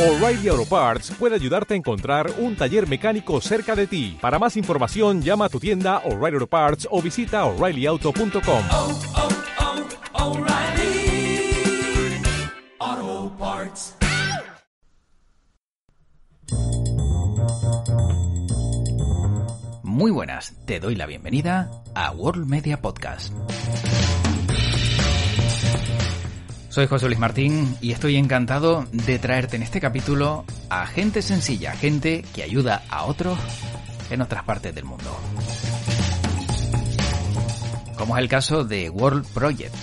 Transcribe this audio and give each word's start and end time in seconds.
O'Reilly 0.00 0.48
Auto 0.48 0.64
Parts 0.64 1.10
puede 1.18 1.34
ayudarte 1.34 1.74
a 1.74 1.76
encontrar 1.76 2.32
un 2.38 2.56
taller 2.56 2.88
mecánico 2.88 3.38
cerca 3.42 3.76
de 3.76 3.86
ti. 3.86 4.16
Para 4.18 4.38
más 4.38 4.56
información, 4.56 5.20
llama 5.20 5.44
a 5.44 5.48
tu 5.50 5.60
tienda 5.60 5.98
O'Reilly 6.06 6.36
Auto 6.36 6.46
Parts 6.46 6.88
o 6.90 7.02
visita 7.02 7.44
oreillyauto.com. 7.44 8.64
oh, 8.70 9.00
oh, 10.14 10.38
O'Reilly 10.38 11.52
Auto 12.78 13.36
Parts. 13.38 13.94
Muy 19.82 20.10
buenas, 20.10 20.54
te 20.64 20.80
doy 20.80 20.94
la 20.94 21.04
bienvenida 21.04 21.70
a 21.94 22.10
World 22.12 22.46
Media 22.46 22.80
Podcast. 22.80 23.34
Soy 26.70 26.86
José 26.86 27.06
Luis 27.06 27.18
Martín 27.18 27.76
y 27.80 27.90
estoy 27.90 28.14
encantado 28.14 28.86
de 28.92 29.18
traerte 29.18 29.56
en 29.56 29.64
este 29.64 29.80
capítulo 29.80 30.44
a 30.68 30.86
gente 30.86 31.20
sencilla, 31.20 31.72
gente 31.72 32.24
que 32.32 32.44
ayuda 32.44 32.84
a 32.88 33.06
otros 33.06 33.36
en 34.08 34.22
otras 34.22 34.44
partes 34.44 34.72
del 34.72 34.84
mundo. 34.84 35.10
Como 37.98 38.16
es 38.16 38.22
el 38.22 38.28
caso 38.28 38.62
de 38.62 38.88
World 38.88 39.26
Project. 39.34 39.74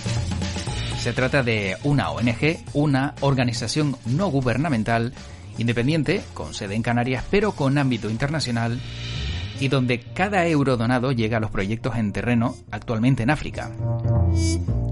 Se 0.98 1.12
trata 1.12 1.42
de 1.42 1.76
una 1.84 2.10
ONG, 2.10 2.56
una 2.72 3.14
organización 3.20 3.94
no 4.06 4.28
gubernamental 4.28 5.12
independiente, 5.58 6.22
con 6.32 6.54
sede 6.54 6.74
en 6.74 6.82
Canarias, 6.82 7.22
pero 7.30 7.52
con 7.52 7.76
ámbito 7.76 8.08
internacional 8.08 8.80
y 9.60 9.68
donde 9.68 10.00
cada 10.00 10.46
euro 10.46 10.78
donado 10.78 11.12
llega 11.12 11.36
a 11.36 11.40
los 11.40 11.50
proyectos 11.50 11.96
en 11.96 12.12
terreno 12.12 12.56
actualmente 12.70 13.24
en 13.24 13.30
África. 13.30 13.70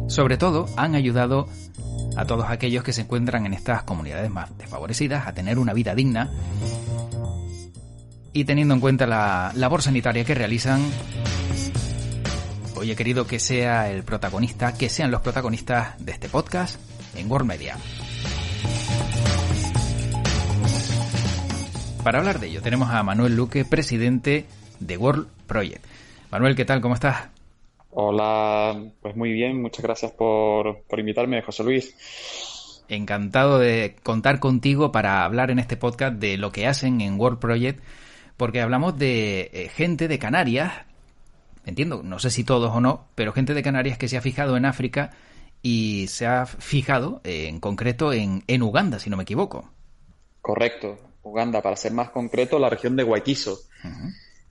Sobre 0.09 0.37
todo, 0.37 0.67
han 0.77 0.95
ayudado 0.95 1.49
a 2.17 2.25
todos 2.25 2.47
aquellos 2.49 2.83
que 2.83 2.93
se 2.93 3.03
encuentran 3.03 3.47
en 3.47 3.53
estas 3.53 3.83
comunidades 3.83 4.31
más 4.31 4.57
desfavorecidas 4.57 5.27
a 5.27 5.33
tener 5.35 5.59
una 5.59 5.75
vida 5.75 5.95
digna 5.95 6.31
y 8.33 8.45
teniendo 8.45 8.75
en 8.75 8.81
cuenta 8.81 9.07
la 9.07 9.53
labor 9.55 9.83
sanitaria 9.83 10.25
que 10.25 10.35
realizan, 10.35 10.83
hoy 12.75 12.91
he 12.91 12.97
querido 12.97 13.27
que 13.27 13.39
sea 13.39 13.91
el 13.91 14.03
protagonista, 14.03 14.75
que 14.75 14.89
sean 14.89 15.11
los 15.11 15.23
protagonistas 15.23 15.95
de 16.05 16.13
este 16.13 16.29
podcast 16.29 16.79
en 17.15 17.31
World 17.31 17.49
Media. 17.49 17.77
Para 22.03 22.19
hablar 22.19 22.39
de 22.41 22.49
ello 22.49 22.63
tenemos 22.63 22.91
a 22.91 23.03
Manuel 23.03 23.37
Luque, 23.37 23.65
presidente 23.65 24.47
de 24.81 24.97
World 24.97 25.29
Project. 25.47 25.85
Manuel, 26.31 26.55
¿qué 26.55 26.65
tal? 26.65 26.81
¿Cómo 26.81 26.95
estás? 26.95 27.36
Hola, 27.99 28.79
pues 29.01 29.17
muy 29.17 29.33
bien, 29.33 29.63
muchas 29.63 29.83
gracias 29.83 30.13
por, 30.13 30.83
por 30.83 31.01
invitarme, 31.01 31.41
José 31.41 31.65
Luis. 31.65 32.85
Encantado 32.89 33.59
de 33.59 33.97
contar 34.03 34.39
contigo 34.39 34.93
para 34.93 35.25
hablar 35.25 35.51
en 35.51 35.59
este 35.59 35.79
podcast 35.79 36.17
de 36.17 36.37
lo 36.37 36.53
que 36.53 36.67
hacen 36.67 37.01
en 37.01 37.19
World 37.19 37.39
Project, 37.39 37.81
porque 38.37 38.61
hablamos 38.61 38.99
de 38.99 39.51
eh, 39.51 39.71
gente 39.75 40.09
de 40.09 40.19
Canarias, 40.19 40.75
entiendo, 41.65 42.03
no 42.05 42.19
sé 42.19 42.29
si 42.29 42.45
todos 42.45 42.71
o 42.71 42.83
no, 42.83 43.07
pero 43.15 43.33
gente 43.33 43.55
de 43.55 43.63
Canarias 43.63 43.97
que 43.97 44.09
se 44.09 44.19
ha 44.19 44.21
fijado 44.21 44.59
en 44.59 44.67
África 44.67 45.13
y 45.63 46.07
se 46.09 46.27
ha 46.27 46.45
fijado 46.45 47.23
eh, 47.25 47.49
en 47.49 47.61
concreto 47.61 48.13
en, 48.13 48.45
en 48.47 48.61
Uganda, 48.63 48.99
si 48.99 49.09
no 49.09 49.17
me 49.17 49.23
equivoco. 49.23 49.71
Correcto, 50.43 50.99
Uganda, 51.23 51.63
para 51.63 51.77
ser 51.77 51.93
más 51.93 52.11
concreto, 52.11 52.59
la 52.59 52.69
región 52.69 52.95
de 52.95 53.05
Waitiso, 53.05 53.59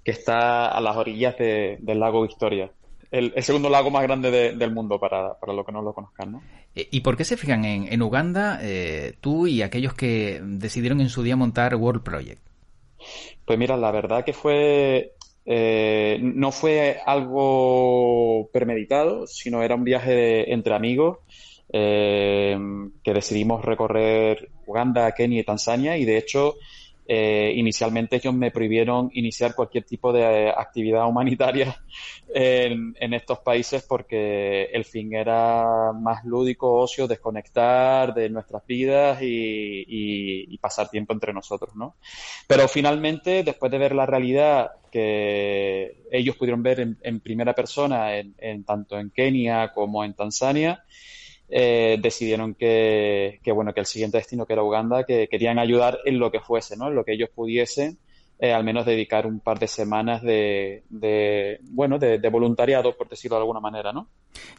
que 0.04 0.10
está 0.12 0.68
a 0.70 0.82
las 0.82 0.98
orillas 0.98 1.38
de- 1.38 1.78
del 1.80 2.00
lago 2.00 2.24
Victoria. 2.24 2.72
El, 3.18 3.32
el 3.36 3.44
segundo 3.44 3.70
lago 3.70 3.90
más 3.90 4.04
grande 4.04 4.30
de- 4.32 4.56
del 4.56 4.74
mundo, 4.74 5.00
para, 5.00 5.40
para 5.40 5.54
los 5.54 5.66
que 5.66 5.72
no 5.72 5.82
lo 5.82 5.94
conozcan, 5.94 6.32
¿no? 6.34 6.42
Eh, 6.76 6.88
¿Y 6.92 7.02
por 7.02 7.16
qué 7.16 7.24
se 7.24 7.38
fijan 7.38 7.64
en, 7.64 7.92
en 7.92 8.02
Uganda 8.02 8.60
eh, 8.62 9.14
tú 9.22 9.48
y 9.48 9.62
aquellos 9.62 9.94
que 9.94 10.42
decidieron 10.44 11.00
en 11.02 11.10
su 11.10 11.24
día 11.24 11.36
montar 11.36 11.76
World 11.76 12.04
Project? 12.04 12.42
Pues 13.46 13.58
mira, 13.60 13.78
la 13.78 13.92
verdad 13.92 14.26
que 14.26 14.34
fue, 14.34 15.14
eh, 15.46 16.20
no 16.22 16.52
fue 16.52 16.98
algo 17.06 18.50
premeditado, 18.52 19.28
sino 19.28 19.62
era 19.64 19.76
un 19.76 19.84
viaje 19.84 20.12
de- 20.12 20.44
entre 20.48 20.74
amigos 20.76 21.20
eh, 21.72 22.58
que 23.04 23.14
decidimos 23.14 23.64
recorrer 23.64 24.50
Uganda, 24.66 25.12
Kenia 25.14 25.42
y 25.42 25.44
Tanzania 25.44 25.98
y 25.98 26.06
de 26.06 26.18
hecho 26.18 26.56
eh, 27.08 27.54
inicialmente 27.56 28.16
ellos 28.18 28.34
me 28.34 28.52
prohibieron 28.52 29.10
iniciar 29.14 29.54
cualquier 29.56 29.84
tipo 29.86 30.12
de 30.12 30.50
actividad 30.50 31.08
humanitaria 31.08 31.76
en, 32.34 32.96
estos 33.14 33.40
países 33.40 33.86
porque 33.88 34.64
el 34.74 34.86
fin 34.86 35.14
era 35.14 35.92
más 35.94 36.24
lúdico, 36.26 36.74
ocio, 36.74 37.08
desconectar 37.08 38.14
de 38.14 38.30
nuestras 38.30 38.66
vidas 38.66 39.22
y, 39.22 39.26
y- 39.88 40.54
y 40.54 40.58
pasar 40.58 40.90
tiempo 40.90 41.14
entre 41.14 41.34
nosotros, 41.34 41.76
¿no? 41.76 41.96
Pero 42.48 42.68
finalmente, 42.68 43.44
después 43.44 43.72
de 43.72 43.78
ver 43.78 43.96
la 43.96 44.06
realidad 44.06 44.72
que 44.92 46.04
ellos 46.12 46.36
pudieron 46.38 46.64
ver 46.64 46.80
en, 46.80 46.98
en 47.02 47.20
primera 47.20 47.54
persona, 47.54 48.16
en, 48.18 48.36
en 48.38 48.64
tanto 48.64 48.98
en 48.98 49.12
Kenia 49.12 49.72
como 49.74 50.04
en 50.04 50.14
Tanzania, 50.14 50.84
eh, 51.50 51.98
decidieron 52.02 52.56
que, 52.56 53.40
que, 53.44 53.52
bueno, 53.52 53.74
que 53.74 53.80
el 53.80 53.86
siguiente 53.86 54.18
destino 54.18 54.46
que 54.46 54.54
era 54.54 54.64
Uganda, 54.64 55.04
que 55.04 55.28
querían 55.28 55.60
ayudar 55.60 56.00
en 56.06 56.20
lo 56.20 56.32
que 56.32 56.40
fuese, 56.40 56.76
¿no? 56.78 56.88
En 56.88 56.96
lo 56.96 57.04
que 57.04 57.14
ellos 57.14 57.30
pudiesen, 57.34 57.98
eh, 58.40 58.52
al 58.52 58.64
menos 58.64 58.86
dedicar 58.86 59.26
un 59.26 59.40
par 59.40 59.60
de 59.60 59.68
semanas 59.68 60.22
de, 60.22 60.84
de 60.90 61.60
bueno, 61.64 62.00
de, 62.00 62.20
de 62.20 62.30
voluntariado, 62.30 62.96
por 62.98 63.08
decirlo 63.08 63.38
de 63.38 63.42
alguna 63.42 63.60
manera, 63.60 63.94
¿no? 63.94 64.10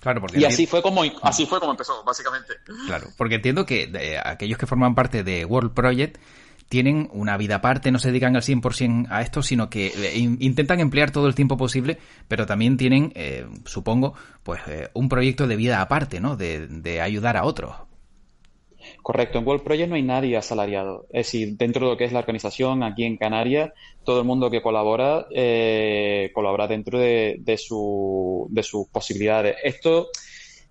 Claro, 0.00 0.20
porque 0.20 0.38
Y 0.38 0.44
así 0.44 0.66
fue 0.66 0.80
como, 0.80 1.02
así 1.22 1.44
fue 1.44 1.60
como 1.60 1.72
empezó, 1.72 2.02
básicamente. 2.04 2.54
Claro, 2.86 3.08
porque 3.18 3.34
entiendo 3.34 3.66
que 3.66 3.82
eh, 3.82 4.18
aquellos 4.22 4.58
que 4.58 4.66
forman 4.66 4.94
parte 4.94 5.22
de 5.22 5.44
World 5.44 5.74
Project 5.74 6.18
tienen 6.68 7.08
una 7.12 7.36
vida 7.36 7.56
aparte, 7.56 7.92
no 7.92 7.98
se 7.98 8.08
dedican 8.08 8.36
al 8.36 8.42
100% 8.42 9.06
a 9.10 9.22
esto, 9.22 9.42
sino 9.42 9.70
que 9.70 9.86
eh, 9.88 10.18
in- 10.18 10.38
intentan 10.40 10.80
emplear 10.80 11.10
todo 11.10 11.26
el 11.28 11.34
tiempo 11.34 11.56
posible, 11.56 11.98
pero 12.28 12.46
también 12.46 12.76
tienen, 12.76 13.12
eh, 13.14 13.46
supongo, 13.64 14.14
pues 14.42 14.60
eh, 14.68 14.88
un 14.94 15.08
proyecto 15.08 15.46
de 15.46 15.56
vida 15.56 15.80
aparte, 15.80 16.20
¿no? 16.20 16.36
De, 16.36 16.66
de 16.66 17.00
ayudar 17.00 17.36
a 17.36 17.44
otros. 17.44 17.74
Correcto, 19.02 19.38
en 19.38 19.46
World 19.46 19.62
Project 19.64 19.88
no 19.88 19.94
hay 19.96 20.02
nadie 20.02 20.36
asalariado. 20.36 21.06
Es 21.10 21.26
decir, 21.26 21.56
dentro 21.56 21.86
de 21.86 21.92
lo 21.92 21.96
que 21.96 22.04
es 22.04 22.12
la 22.12 22.20
organización 22.20 22.82
aquí 22.82 23.04
en 23.04 23.16
Canarias, 23.16 23.70
todo 24.04 24.20
el 24.20 24.26
mundo 24.26 24.50
que 24.50 24.62
colabora, 24.62 25.26
eh, 25.30 26.30
colabora 26.34 26.66
dentro 26.68 26.98
de, 26.98 27.36
de, 27.40 27.56
su, 27.58 28.46
de 28.50 28.62
sus 28.62 28.86
posibilidades. 28.88 29.56
Esto 29.62 30.08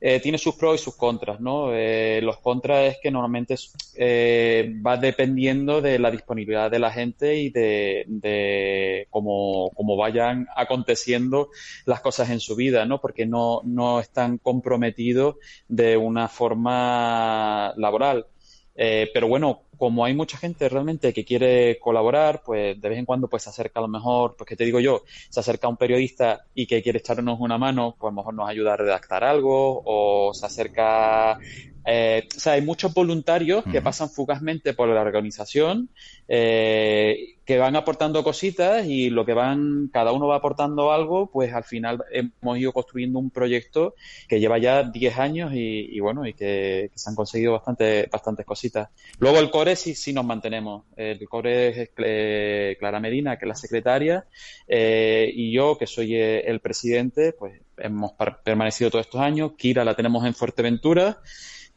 eh, 0.07 0.19
tiene 0.19 0.37
sus 0.37 0.53
pros 0.53 0.79
y 0.79 0.83
sus 0.83 0.95
contras, 0.95 1.39
¿no? 1.39 1.73
Eh, 1.73 2.19
los 2.21 2.37
contras 2.37 2.93
es 2.93 2.97
que 3.01 3.09
normalmente 3.09 3.55
eh, 3.95 4.71
va 4.85 4.97
dependiendo 4.97 5.81
de 5.81 5.97
la 5.97 6.11
disponibilidad 6.11 6.69
de 6.69 6.77
la 6.77 6.91
gente 6.91 7.35
y 7.35 7.49
de, 7.49 9.07
cómo, 9.09 9.71
cómo 9.73 9.97
vayan 9.97 10.47
aconteciendo 10.55 11.49
las 11.85 12.01
cosas 12.01 12.29
en 12.29 12.39
su 12.39 12.55
vida, 12.55 12.85
¿no? 12.85 13.01
Porque 13.01 13.25
no, 13.25 13.61
no 13.63 13.99
están 13.99 14.37
comprometidos 14.37 15.37
de 15.67 15.97
una 15.97 16.27
forma 16.27 17.73
laboral. 17.75 18.27
Eh, 18.75 19.09
pero 19.13 19.27
bueno, 19.27 19.61
como 19.77 20.03
hay 20.03 20.13
mucha 20.13 20.37
gente 20.37 20.67
realmente 20.67 21.13
que 21.13 21.23
quiere 21.23 21.79
colaborar, 21.79 22.41
pues 22.43 22.79
de 22.79 22.89
vez 22.89 22.99
en 22.99 23.05
cuando 23.05 23.29
pues 23.29 23.43
se 23.43 23.49
acerca 23.49 23.79
a 23.79 23.83
lo 23.83 23.87
mejor, 23.87 24.35
pues 24.37 24.47
que 24.47 24.55
te 24.55 24.65
digo 24.65 24.79
yo, 24.79 25.03
se 25.29 25.39
acerca 25.39 25.67
un 25.67 25.77
periodista 25.77 26.45
y 26.53 26.67
que 26.67 26.81
quiere 26.83 26.99
echarnos 26.99 27.39
una 27.39 27.57
mano, 27.57 27.95
pues 27.97 28.11
a 28.11 28.13
lo 28.13 28.17
mejor 28.17 28.33
nos 28.33 28.49
ayuda 28.49 28.73
a 28.73 28.77
redactar 28.77 29.23
algo, 29.23 29.81
o 29.85 30.33
se 30.33 30.45
acerca, 30.45 31.37
eh, 31.85 32.27
o 32.35 32.39
sea, 32.39 32.53
hay 32.53 32.61
muchos 32.61 32.93
voluntarios 32.93 33.63
que 33.71 33.81
pasan 33.81 34.09
fugazmente 34.09 34.73
por 34.73 34.87
la 34.89 35.01
organización, 35.01 35.89
eh, 36.27 37.35
que 37.45 37.57
van 37.59 37.75
aportando 37.75 38.23
cositas 38.23 38.85
y 38.87 39.09
lo 39.11 39.25
que 39.25 39.33
van, 39.33 39.89
cada 39.93 40.11
uno 40.11 40.27
va 40.27 40.37
aportando 40.37 40.91
algo, 40.91 41.29
pues 41.31 41.53
al 41.53 41.63
final 41.63 42.03
hemos 42.11 42.57
ido 42.57 42.73
construyendo 42.73 43.19
un 43.19 43.29
proyecto 43.29 43.93
que 44.27 44.39
lleva 44.39 44.57
ya 44.57 44.83
10 44.83 45.19
años 45.19 45.53
y, 45.53 45.95
y 45.95 45.99
bueno, 45.99 46.25
y 46.25 46.33
que, 46.33 46.89
que 46.91 46.97
se 46.97 47.09
han 47.09 47.15
conseguido 47.15 47.53
bastante, 47.53 48.09
bastantes 48.11 48.45
cositas. 48.45 48.89
Luego 49.19 49.39
el 49.39 49.51
core 49.51 49.75
sí, 49.75 49.93
sí 49.93 50.11
nos 50.11 50.25
mantenemos. 50.25 50.85
El 50.95 51.27
core 51.29 51.69
es 51.69 51.89
eh, 51.97 52.75
Clara 52.79 52.99
Medina, 52.99 53.37
que 53.37 53.45
es 53.45 53.49
la 53.49 53.55
secretaria, 53.55 54.25
eh, 54.67 55.31
y 55.33 55.51
yo, 55.51 55.77
que 55.77 55.87
soy 55.87 56.15
eh, 56.15 56.39
el 56.47 56.59
presidente, 56.59 57.33
pues 57.33 57.61
hemos 57.77 58.13
permanecido 58.43 58.89
todos 58.89 59.05
estos 59.05 59.21
años. 59.21 59.51
Kira 59.57 59.85
la 59.85 59.95
tenemos 59.95 60.25
en 60.25 60.33
Fuerteventura. 60.33 61.19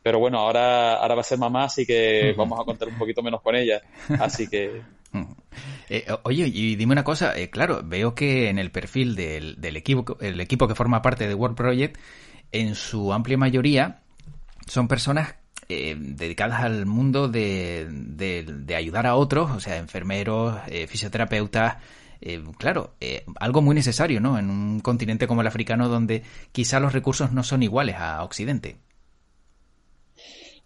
Pero 0.02 0.18
bueno, 0.20 0.38
ahora, 0.38 0.94
ahora 0.94 1.14
va 1.16 1.20
a 1.20 1.24
ser 1.24 1.38
mamá, 1.38 1.64
así 1.64 1.84
que 1.84 2.34
vamos 2.36 2.58
a 2.60 2.64
contar 2.64 2.88
un 2.88 2.96
poquito 2.98 3.22
menos 3.22 3.40
con 3.42 3.54
ella. 3.56 3.80
Así 4.20 4.48
que 4.48 4.80
Eh, 5.90 6.06
oye, 6.24 6.46
y 6.52 6.76
dime 6.76 6.92
una 6.92 7.02
cosa, 7.04 7.36
eh, 7.38 7.48
claro, 7.50 7.80
veo 7.82 8.14
que 8.14 8.50
en 8.50 8.58
el 8.58 8.70
perfil 8.70 9.16
del, 9.16 9.58
del 9.60 9.76
equipo, 9.76 10.18
el 10.20 10.38
equipo 10.40 10.68
que 10.68 10.74
forma 10.74 11.00
parte 11.00 11.26
de 11.26 11.34
World 11.34 11.56
Project, 11.56 11.96
en 12.52 12.74
su 12.74 13.12
amplia 13.12 13.38
mayoría 13.38 14.00
son 14.66 14.86
personas 14.86 15.34
eh, 15.70 15.96
dedicadas 15.98 16.60
al 16.62 16.84
mundo 16.86 17.28
de, 17.28 17.86
de- 17.90 18.44
de 18.44 18.74
ayudar 18.76 19.06
a 19.06 19.14
otros, 19.16 19.50
o 19.50 19.60
sea, 19.60 19.76
enfermeros, 19.78 20.56
eh, 20.68 20.86
fisioterapeutas. 20.86 21.76
eh, 22.20 22.42
claro, 22.58 22.94
eh, 23.00 23.24
algo 23.40 23.62
muy 23.62 23.74
necesario, 23.74 24.20
¿no? 24.20 24.38
En 24.38 24.50
un 24.50 24.80
continente 24.80 25.26
como 25.26 25.40
el 25.40 25.46
africano 25.46 25.88
donde 25.88 26.22
quizá 26.52 26.80
los 26.80 26.92
recursos 26.92 27.32
no 27.32 27.42
son 27.44 27.62
iguales 27.62 27.96
a 27.96 28.22
Occidente. 28.24 28.76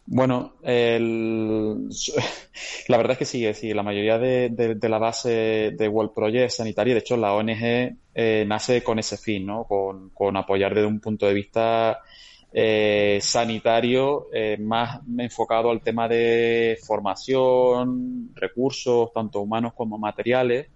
Bueno, 0.06 0.54
el... 0.62 1.88
la 2.88 2.96
verdad 2.96 3.12
es 3.12 3.18
que 3.18 3.24
sí, 3.24 3.54
sí. 3.54 3.72
La 3.72 3.82
mayoría 3.82 4.18
de, 4.18 4.50
de, 4.50 4.88
la 4.88 4.98
base 4.98 5.72
de 5.76 5.88
World 5.88 6.12
Project 6.14 6.46
es 6.46 6.56
sanitaria. 6.56 6.94
De 6.94 7.00
hecho, 7.00 7.16
la 7.16 7.34
ONG 7.34 7.96
eh, 8.14 8.44
nace 8.46 8.82
con 8.82 8.98
ese 8.98 9.16
fin, 9.16 9.46
¿no? 9.46 9.64
Con, 9.64 10.10
con, 10.10 10.36
apoyar 10.36 10.74
desde 10.74 10.88
un 10.88 11.00
punto 11.00 11.26
de 11.26 11.34
vista 11.34 12.00
eh, 12.52 13.18
sanitario 13.22 14.26
eh, 14.32 14.58
más 14.58 15.00
enfocado 15.18 15.70
al 15.70 15.80
tema 15.80 16.08
de 16.08 16.78
formación, 16.84 18.30
recursos, 18.34 19.12
tanto 19.12 19.40
humanos 19.40 19.72
como 19.74 19.98
materiales 19.98 20.68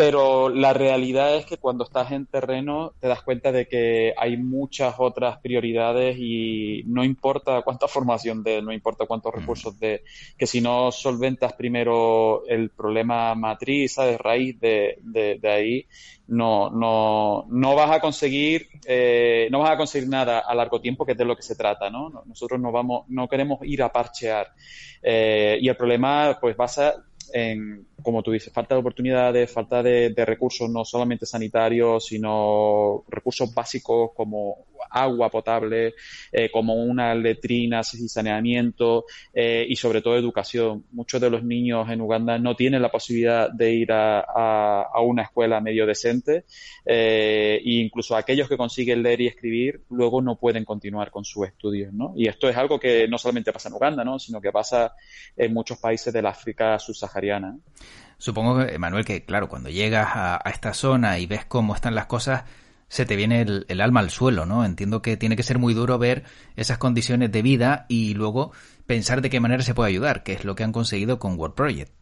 pero 0.00 0.48
la 0.48 0.72
realidad 0.72 1.36
es 1.36 1.44
que 1.44 1.58
cuando 1.58 1.84
estás 1.84 2.10
en 2.12 2.24
terreno 2.24 2.94
te 3.00 3.06
das 3.06 3.20
cuenta 3.20 3.52
de 3.52 3.68
que 3.68 4.14
hay 4.16 4.38
muchas 4.38 4.94
otras 4.96 5.36
prioridades 5.40 6.16
y 6.18 6.82
no 6.86 7.04
importa 7.04 7.60
cuánta 7.60 7.86
formación 7.88 8.42
de, 8.42 8.62
no 8.62 8.72
importa 8.72 9.04
cuántos 9.04 9.34
mm. 9.34 9.36
recursos 9.36 9.78
de, 9.78 10.02
que 10.38 10.46
si 10.46 10.62
no 10.62 10.90
solventas 10.90 11.52
primero 11.52 12.46
el 12.48 12.70
problema 12.70 13.34
matriz, 13.34 13.96
de 13.96 14.16
raíz 14.16 14.58
de, 14.58 14.96
de, 15.02 15.50
ahí, 15.50 15.86
no, 16.28 16.70
no, 16.70 17.44
no 17.50 17.74
vas 17.74 17.90
a 17.90 18.00
conseguir, 18.00 18.68
eh, 18.86 19.48
no 19.50 19.58
vas 19.58 19.72
a 19.72 19.76
conseguir 19.76 20.08
nada 20.08 20.38
a 20.38 20.54
largo 20.54 20.80
tiempo, 20.80 21.04
que 21.04 21.12
es 21.12 21.18
de 21.18 21.26
lo 21.26 21.36
que 21.36 21.42
se 21.42 21.56
trata, 21.56 21.90
¿no? 21.90 22.08
Nosotros 22.24 22.58
no 22.58 22.72
vamos, 22.72 23.04
no 23.08 23.28
queremos 23.28 23.58
ir 23.64 23.82
a 23.82 23.92
parchear. 23.92 24.54
Eh, 25.02 25.58
y 25.60 25.68
el 25.68 25.76
problema, 25.76 26.38
pues, 26.40 26.56
va 26.58 26.64
a 26.64 26.94
en, 27.32 27.86
como 28.02 28.22
tú 28.22 28.32
dices, 28.32 28.52
falta 28.52 28.74
de 28.74 28.80
oportunidades, 28.80 29.50
falta 29.50 29.82
de, 29.82 30.12
recursos 30.24 30.70
no 30.70 30.84
solamente 30.84 31.26
sanitarios, 31.26 32.06
sino 32.06 33.04
recursos 33.08 33.52
básicos 33.54 34.10
como 34.14 34.66
agua 34.90 35.30
potable, 35.30 35.94
eh, 36.32 36.50
como 36.50 36.74
unas 36.74 37.16
letrinas 37.16 37.94
y 37.94 38.08
saneamiento 38.08 39.04
eh, 39.32 39.66
y 39.68 39.76
sobre 39.76 40.02
todo 40.02 40.16
educación. 40.16 40.84
Muchos 40.92 41.20
de 41.20 41.30
los 41.30 41.42
niños 41.42 41.88
en 41.88 42.00
Uganda 42.00 42.38
no 42.38 42.54
tienen 42.56 42.82
la 42.82 42.90
posibilidad 42.90 43.50
de 43.50 43.72
ir 43.72 43.92
a, 43.92 44.86
una 45.02 45.22
escuela 45.22 45.60
medio 45.60 45.86
decente 45.86 46.44
eh, 46.84 47.60
e 47.64 47.70
incluso 47.80 48.16
aquellos 48.16 48.48
que 48.48 48.56
consiguen 48.56 49.02
leer 49.02 49.20
y 49.22 49.26
escribir 49.26 49.82
luego 49.90 50.20
no 50.20 50.36
pueden 50.36 50.64
continuar 50.64 51.10
con 51.10 51.24
sus 51.24 51.46
estudios. 51.46 51.92
¿no? 51.92 52.12
Y 52.16 52.28
esto 52.28 52.48
es 52.48 52.56
algo 52.56 52.78
que 52.78 53.08
no 53.08 53.18
solamente 53.18 53.52
pasa 53.52 53.68
en 53.68 53.74
Uganda, 53.74 54.04
¿no? 54.04 54.18
sino 54.18 54.40
que 54.40 54.52
pasa 54.52 54.94
en 55.36 55.52
muchos 55.52 55.78
países 55.78 56.12
del 56.12 56.26
África 56.26 56.78
subsahariana. 56.78 57.56
Supongo, 58.20 58.66
Manuel, 58.78 59.06
que 59.06 59.24
claro, 59.24 59.48
cuando 59.48 59.70
llegas 59.70 60.08
a, 60.12 60.42
esta 60.44 60.74
zona 60.74 61.18
y 61.18 61.26
ves 61.26 61.46
cómo 61.46 61.74
están 61.74 61.94
las 61.94 62.04
cosas, 62.04 62.44
se 62.90 63.06
te 63.06 63.14
viene 63.14 63.40
el, 63.40 63.80
alma 63.80 64.00
al 64.00 64.10
suelo, 64.10 64.46
¿no? 64.46 64.64
Entiendo 64.64 65.00
que 65.00 65.16
tiene 65.16 65.36
que 65.36 65.44
ser 65.44 65.58
muy 65.58 65.74
duro 65.74 65.96
ver 65.96 66.24
esas 66.56 66.76
condiciones 66.76 67.30
de 67.30 67.40
vida 67.40 67.86
y 67.88 68.14
luego 68.14 68.50
pensar 68.84 69.22
de 69.22 69.30
qué 69.30 69.38
manera 69.38 69.62
se 69.62 69.74
puede 69.74 69.90
ayudar, 69.90 70.24
que 70.24 70.32
es 70.32 70.44
lo 70.44 70.56
que 70.56 70.64
han 70.64 70.72
conseguido 70.72 71.20
con 71.20 71.38
World 71.38 71.54
Project. 71.54 71.99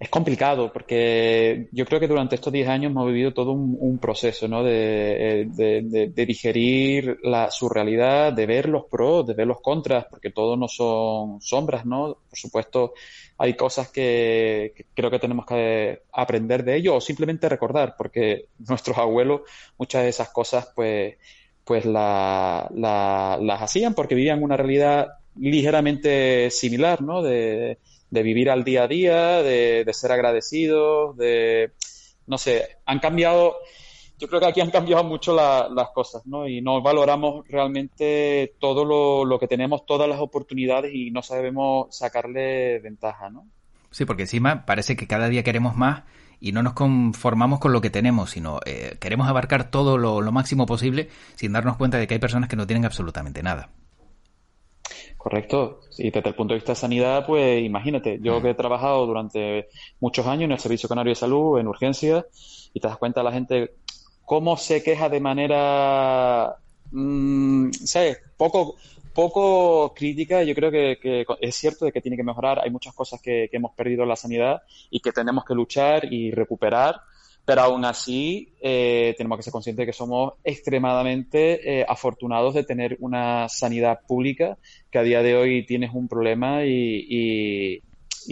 Es 0.00 0.08
complicado 0.08 0.72
porque 0.72 1.68
yo 1.72 1.84
creo 1.84 2.00
que 2.00 2.08
durante 2.08 2.34
estos 2.34 2.50
10 2.50 2.68
años 2.68 2.90
hemos 2.90 3.06
vivido 3.06 3.34
todo 3.34 3.52
un, 3.52 3.98
proceso 3.98 4.48
¿no? 4.48 4.64
de, 4.64 5.46
de, 5.52 6.26
digerir 6.26 7.18
la, 7.22 7.50
su 7.50 7.68
realidad, 7.68 8.32
de 8.32 8.46
ver 8.46 8.66
los 8.66 8.86
pros, 8.86 9.26
de 9.26 9.34
ver 9.34 9.46
los 9.46 9.60
contras, 9.60 10.06
porque 10.08 10.30
todo 10.30 10.56
no 10.56 10.68
son 10.68 11.42
sombras, 11.42 11.84
¿no? 11.84 12.16
Por 12.30 12.38
supuesto, 12.38 12.94
hay 13.36 13.52
cosas 13.52 13.90
que, 13.90 14.72
creo 14.94 15.10
que 15.10 15.18
tenemos 15.18 15.44
que 15.44 16.00
aprender 16.12 16.64
de 16.64 16.76
ello 16.76 16.96
o 16.96 17.00
simplemente 17.02 17.50
recordar, 17.50 17.94
porque 17.98 18.46
nuestros 18.70 18.96
abuelos 18.96 19.42
muchas 19.76 20.04
de 20.04 20.08
esas 20.08 20.30
cosas 20.30 20.72
pues, 20.74 21.16
pues 21.62 21.84
la, 21.84 22.70
las 22.72 23.62
hacían 23.62 23.92
porque 23.92 24.14
vivían 24.14 24.42
una 24.42 24.56
realidad 24.56 25.08
ligeramente 25.36 26.50
similar, 26.50 27.02
¿no? 27.02 27.20
De, 27.22 27.76
de 28.10 28.22
vivir 28.22 28.50
al 28.50 28.64
día 28.64 28.84
a 28.84 28.88
día, 28.88 29.42
de, 29.42 29.86
ser 29.92 30.12
agradecidos, 30.12 31.16
de, 31.16 31.72
no 32.26 32.38
sé, 32.38 32.78
han 32.84 32.98
cambiado, 32.98 33.56
yo 34.18 34.28
creo 34.28 34.40
que 34.40 34.46
aquí 34.46 34.60
han 34.60 34.70
cambiado 34.70 35.04
mucho 35.04 35.34
las 35.34 35.88
cosas, 35.94 36.26
¿no? 36.26 36.46
Y 36.46 36.60
no 36.60 36.82
valoramos 36.82 37.46
realmente 37.48 38.54
todo 38.58 38.84
lo, 38.84 39.24
lo, 39.24 39.38
que 39.38 39.46
tenemos, 39.46 39.86
todas 39.86 40.08
las 40.08 40.20
oportunidades 40.20 40.92
y 40.94 41.10
no 41.10 41.22
sabemos 41.22 41.96
sacarle 41.96 42.80
ventaja, 42.80 43.30
¿no? 43.30 43.46
Sí, 43.90 44.04
porque 44.04 44.22
encima 44.22 44.66
parece 44.66 44.96
que 44.96 45.06
cada 45.06 45.28
día 45.28 45.42
queremos 45.42 45.76
más 45.76 46.04
y 46.40 46.52
no 46.52 46.62
nos 46.62 46.72
conformamos 46.72 47.58
con 47.58 47.72
lo 47.72 47.80
que 47.80 47.90
tenemos, 47.90 48.30
sino 48.30 48.60
eh, 48.64 48.96
queremos 49.00 49.28
abarcar 49.28 49.70
todo 49.70 49.98
lo 49.98 50.32
máximo 50.32 50.66
posible 50.66 51.08
sin 51.34 51.52
darnos 51.52 51.76
cuenta 51.76 51.98
de 51.98 52.06
que 52.06 52.14
hay 52.14 52.20
personas 52.20 52.48
que 52.48 52.56
no 52.56 52.66
tienen 52.66 52.84
absolutamente 52.84 53.42
nada. 53.42 53.70
Correcto. 55.20 55.80
Y 55.98 56.10
desde 56.10 56.30
el 56.30 56.34
punto 56.34 56.54
de 56.54 56.60
vista 56.60 56.72
de 56.72 56.76
sanidad, 56.76 57.26
pues 57.26 57.62
imagínate, 57.62 58.18
yo 58.22 58.40
que 58.40 58.50
he 58.50 58.54
trabajado 58.54 59.04
durante 59.04 59.68
muchos 60.00 60.26
años 60.26 60.44
en 60.44 60.52
el 60.52 60.58
Servicio 60.58 60.88
Canario 60.88 61.10
de 61.10 61.16
Salud, 61.16 61.58
en 61.58 61.68
urgencias, 61.68 62.24
y 62.72 62.80
te 62.80 62.88
das 62.88 62.96
cuenta 62.96 63.22
la 63.22 63.30
gente 63.30 63.74
cómo 64.24 64.56
se 64.56 64.82
queja 64.82 65.10
de 65.10 65.20
manera, 65.20 66.56
mmm, 66.92 67.70
¿sabes? 67.70 68.16
Poco, 68.38 68.76
poco 69.12 69.92
crítica. 69.92 70.42
Yo 70.42 70.54
creo 70.54 70.70
que, 70.70 71.26
es 71.42 71.54
cierto 71.54 71.84
de 71.84 71.92
que 71.92 72.00
tiene 72.00 72.16
que 72.16 72.24
mejorar. 72.24 72.58
Hay 72.64 72.70
muchas 72.70 72.94
cosas 72.94 73.20
que, 73.20 73.48
que 73.50 73.58
hemos 73.58 73.74
perdido 73.74 74.04
en 74.04 74.08
la 74.08 74.16
sanidad 74.16 74.62
y 74.88 75.00
que 75.00 75.12
tenemos 75.12 75.44
que 75.44 75.54
luchar 75.54 76.10
y 76.10 76.30
recuperar 76.30 76.98
pero 77.50 77.62
aún 77.62 77.84
así 77.84 78.52
eh, 78.60 79.12
tenemos 79.16 79.36
que 79.36 79.42
ser 79.42 79.52
conscientes 79.52 79.82
de 79.82 79.86
que 79.86 79.92
somos 79.92 80.34
extremadamente 80.44 81.80
eh, 81.80 81.84
afortunados 81.88 82.54
de 82.54 82.62
tener 82.62 82.96
una 83.00 83.48
sanidad 83.48 84.02
pública 84.06 84.56
que 84.88 85.00
a 85.00 85.02
día 85.02 85.20
de 85.20 85.34
hoy 85.34 85.66
tienes 85.66 85.90
un 85.92 86.06
problema 86.06 86.64
y, 86.64 87.06
y 87.08 87.82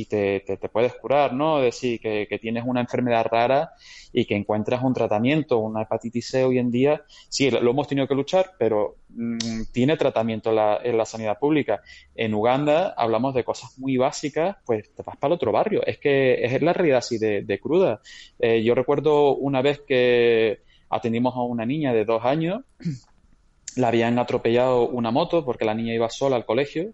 te, 0.07 0.41
te, 0.41 0.69
puedes 0.69 0.95
curar, 0.95 1.33
¿no? 1.33 1.61
Decir, 1.61 2.01
que, 2.01 2.27
que, 2.29 2.39
tienes 2.39 2.65
una 2.67 2.81
enfermedad 2.81 3.27
rara 3.31 3.73
y 4.13 4.25
que 4.25 4.37
encuentras 4.37 4.83
un 4.83 4.95
tratamiento, 4.95 5.59
una 5.59 5.83
hepatitis 5.83 6.29
C 6.29 6.45
hoy 6.45 6.59
en 6.59 6.71
día, 6.71 7.03
sí, 7.29 7.51
lo, 7.51 7.71
hemos 7.71 7.89
tenido 7.89 8.07
que 8.07 8.15
luchar, 8.15 8.53
pero 8.59 8.97
mm, 9.11 9.63
tiene 9.73 9.97
tratamiento 9.97 10.53
la, 10.53 10.79
en 10.83 10.97
la 10.97 11.05
sanidad 11.05 11.39
pública. 11.39 11.83
En 12.15 12.35
Uganda 12.35 12.95
hablamos 12.97 13.35
de 13.35 13.45
cosas 13.45 13.79
muy 13.79 13.97
básicas, 13.97 14.57
pues 14.65 14.95
te 14.95 15.03
vas 15.03 15.17
para 15.17 15.33
el 15.33 15.37
otro 15.37 15.53
barrio. 15.53 15.85
Es 15.87 15.99
que 15.99 16.45
es 16.45 16.63
la 16.63 16.73
realidad 16.73 16.99
así 16.99 17.19
de, 17.19 17.43
de 17.43 17.61
cruda. 17.61 18.01
Eh, 18.39 18.63
yo 18.63 18.75
recuerdo 18.75 19.37
una 19.37 19.63
vez 19.63 19.81
que 19.87 20.61
atendimos 20.91 21.35
a 21.35 21.43
una 21.43 21.67
niña 21.67 21.93
de 21.93 22.05
dos 22.05 22.25
años, 22.25 22.63
la 23.77 23.89
habían 23.89 24.19
atropellado 24.19 24.89
una 24.89 25.11
moto 25.11 25.45
porque 25.45 25.65
la 25.65 25.75
niña 25.75 25.95
iba 25.95 26.11
sola 26.11 26.37
al 26.37 26.45
colegio 26.45 26.93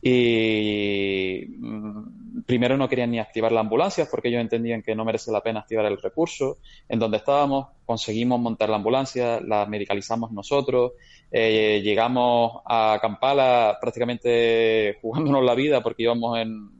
y 0.00 1.44
mm, 1.58 2.42
primero 2.46 2.76
no 2.76 2.88
querían 2.88 3.10
ni 3.10 3.18
activar 3.18 3.52
la 3.52 3.60
ambulancia 3.60 4.08
porque 4.10 4.28
ellos 4.28 4.40
entendían 4.40 4.82
que 4.82 4.94
no 4.94 5.04
merece 5.04 5.32
la 5.32 5.42
pena 5.42 5.60
activar 5.60 5.86
el 5.86 6.00
recurso. 6.00 6.58
En 6.88 6.98
donde 6.98 7.18
estábamos, 7.18 7.68
conseguimos 7.84 8.40
montar 8.40 8.68
la 8.68 8.76
ambulancia, 8.76 9.40
la 9.40 9.66
medicalizamos 9.66 10.32
nosotros, 10.32 10.92
eh, 11.30 11.80
llegamos 11.82 12.60
a 12.66 12.98
Kampala 13.00 13.78
prácticamente 13.80 14.98
jugándonos 15.02 15.44
la 15.44 15.54
vida 15.54 15.82
porque 15.82 16.04
íbamos 16.04 16.38
en, 16.38 16.70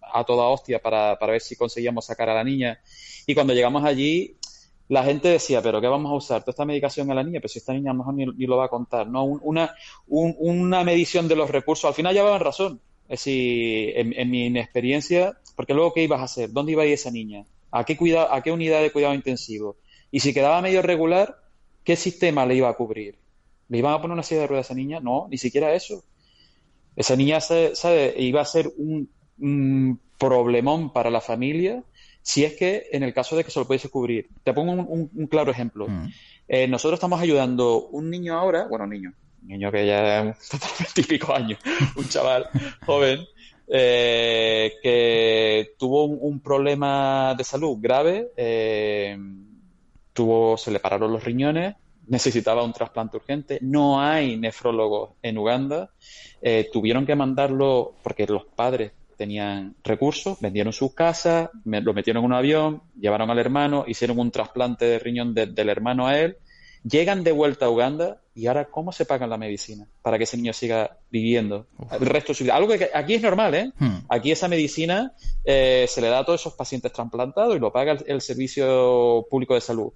a 0.00 0.24
toda 0.24 0.46
hostia 0.46 0.80
para, 0.80 1.18
para 1.18 1.32
ver 1.32 1.40
si 1.40 1.56
conseguíamos 1.56 2.06
sacar 2.06 2.28
a 2.30 2.34
la 2.34 2.44
niña. 2.44 2.80
Y 3.26 3.34
cuando 3.34 3.54
llegamos 3.54 3.84
allí, 3.84 4.35
la 4.88 5.02
gente 5.02 5.28
decía, 5.28 5.60
pero 5.62 5.80
¿qué 5.80 5.88
vamos 5.88 6.12
a 6.12 6.14
usar? 6.14 6.42
Toda 6.42 6.52
esta 6.52 6.64
medicación 6.64 7.10
a 7.10 7.14
la 7.14 7.24
niña, 7.24 7.40
pero 7.40 7.48
si 7.48 7.58
esta 7.58 7.72
niña 7.72 7.90
a 7.90 7.94
lo 7.94 7.98
mejor 7.98 8.14
ni, 8.14 8.46
lo 8.46 8.56
va 8.56 8.66
a 8.66 8.68
contar, 8.68 9.08
¿no? 9.08 9.24
una, 9.24 9.74
una 10.06 10.84
medición 10.84 11.26
de 11.26 11.36
los 11.36 11.50
recursos, 11.50 11.86
al 11.86 11.94
final 11.94 12.14
llevaban 12.14 12.40
razón. 12.40 12.80
Es 13.08 13.20
decir, 13.20 13.92
en, 13.96 14.30
mi 14.30 14.58
experiencia, 14.58 15.38
porque 15.54 15.74
luego, 15.74 15.92
¿qué 15.92 16.02
ibas 16.02 16.20
a 16.20 16.24
hacer? 16.24 16.52
¿Dónde 16.52 16.72
iba 16.72 16.82
a 16.82 16.86
ir 16.86 16.94
esa 16.94 17.10
niña? 17.10 17.44
¿A 17.70 17.84
qué, 17.84 17.96
cuidado, 17.96 18.32
¿A 18.32 18.42
qué 18.42 18.50
unidad 18.50 18.80
de 18.80 18.90
cuidado 18.90 19.14
intensivo? 19.14 19.76
Y 20.10 20.20
si 20.20 20.32
quedaba 20.32 20.60
medio 20.60 20.82
regular, 20.82 21.36
¿qué 21.84 21.96
sistema 21.96 22.46
le 22.46 22.56
iba 22.56 22.68
a 22.68 22.74
cubrir? 22.74 23.16
¿Le 23.68 23.78
iban 23.78 23.92
a 23.92 24.00
poner 24.00 24.14
una 24.14 24.22
silla 24.22 24.42
de 24.42 24.46
ruedas 24.48 24.66
a 24.66 24.68
esa 24.72 24.74
niña? 24.74 25.00
No, 25.00 25.26
ni 25.28 25.38
siquiera 25.38 25.74
eso. 25.74 26.04
Esa 26.96 27.14
niña, 27.16 27.40
¿sabe? 27.40 28.14
Iba 28.18 28.40
a 28.40 28.44
ser 28.44 28.72
un, 28.76 29.08
un 29.38 30.00
problemón 30.18 30.92
para 30.92 31.10
la 31.10 31.20
familia 31.20 31.84
si 32.26 32.42
es 32.42 32.54
que 32.54 32.88
en 32.90 33.04
el 33.04 33.14
caso 33.14 33.36
de 33.36 33.44
que 33.44 33.52
se 33.52 33.60
lo 33.60 33.68
pudiese 33.68 33.88
cubrir. 33.88 34.28
Te 34.42 34.52
pongo 34.52 34.72
un, 34.72 35.26
claro 35.28 35.52
ejemplo. 35.52 35.86
Mm. 35.86 36.08
Eh, 36.48 36.66
nosotros 36.66 36.98
estamos 36.98 37.20
ayudando 37.20 37.86
un 37.86 38.10
niño 38.10 38.36
ahora, 38.36 38.66
bueno, 38.66 38.84
niño, 38.84 39.12
un 39.42 39.48
niño 39.48 39.70
que 39.70 39.86
ya 39.86 40.30
es 40.30 40.50
típico 40.94 41.32
años, 41.32 41.60
un 41.94 42.08
chaval 42.08 42.48
joven, 42.84 43.20
eh, 43.68 44.72
que 44.82 45.74
tuvo 45.78 46.06
un, 46.06 46.40
problema 46.40 47.36
de 47.38 47.44
salud 47.44 47.78
grave, 47.80 48.32
eh, 48.36 49.16
tuvo, 50.12 50.56
se 50.56 50.72
le 50.72 50.80
pararon 50.80 51.12
los 51.12 51.22
riñones, 51.22 51.76
necesitaba 52.08 52.64
un 52.64 52.72
trasplante 52.72 53.18
urgente, 53.18 53.58
no 53.62 54.00
hay 54.00 54.36
nefrólogos 54.36 55.10
en 55.22 55.38
Uganda, 55.38 55.90
tuvieron 56.72 57.06
que 57.06 57.14
mandarlo 57.14 57.94
porque 58.02 58.26
los 58.26 58.44
padres 58.46 58.90
tenían 59.16 59.76
recursos, 59.82 60.38
vendieron 60.40 60.72
sus 60.72 60.94
casas, 60.94 61.50
lo 61.64 61.94
metieron 61.94 62.22
en 62.22 62.26
un 62.26 62.34
avión, 62.34 62.82
llevaron 62.98 63.30
al 63.30 63.38
hermano, 63.38 63.84
hicieron 63.86 64.18
un 64.18 64.30
trasplante 64.30 64.84
de 64.84 64.98
riñón 64.98 65.34
del 65.34 65.68
hermano 65.68 66.06
a 66.06 66.18
él 66.18 66.36
llegan 66.86 67.24
de 67.24 67.32
vuelta 67.32 67.66
a 67.66 67.70
Uganda 67.70 68.20
y 68.34 68.46
ahora 68.46 68.66
cómo 68.66 68.92
se 68.92 69.06
pagan 69.06 69.30
la 69.30 69.38
medicina 69.38 69.86
para 70.02 70.18
que 70.18 70.24
ese 70.24 70.36
niño 70.36 70.52
siga 70.52 70.98
viviendo 71.10 71.66
el 71.90 72.06
resto 72.06 72.32
de 72.32 72.34
su 72.36 72.44
vida. 72.44 72.54
Algo 72.54 72.76
que 72.76 72.90
aquí 72.94 73.14
es 73.14 73.22
normal, 73.22 73.54
¿eh? 73.54 73.72
Hmm. 73.78 73.98
Aquí 74.08 74.30
esa 74.30 74.46
medicina 74.46 75.12
eh, 75.44 75.86
se 75.88 76.00
le 76.00 76.08
da 76.08 76.20
a 76.20 76.24
todos 76.24 76.40
esos 76.40 76.54
pacientes 76.54 76.92
trasplantados 76.92 77.56
y 77.56 77.58
lo 77.58 77.72
paga 77.72 77.92
el, 77.92 78.04
el 78.06 78.20
Servicio 78.20 79.26
Público 79.28 79.54
de 79.54 79.60
Salud. 79.60 79.92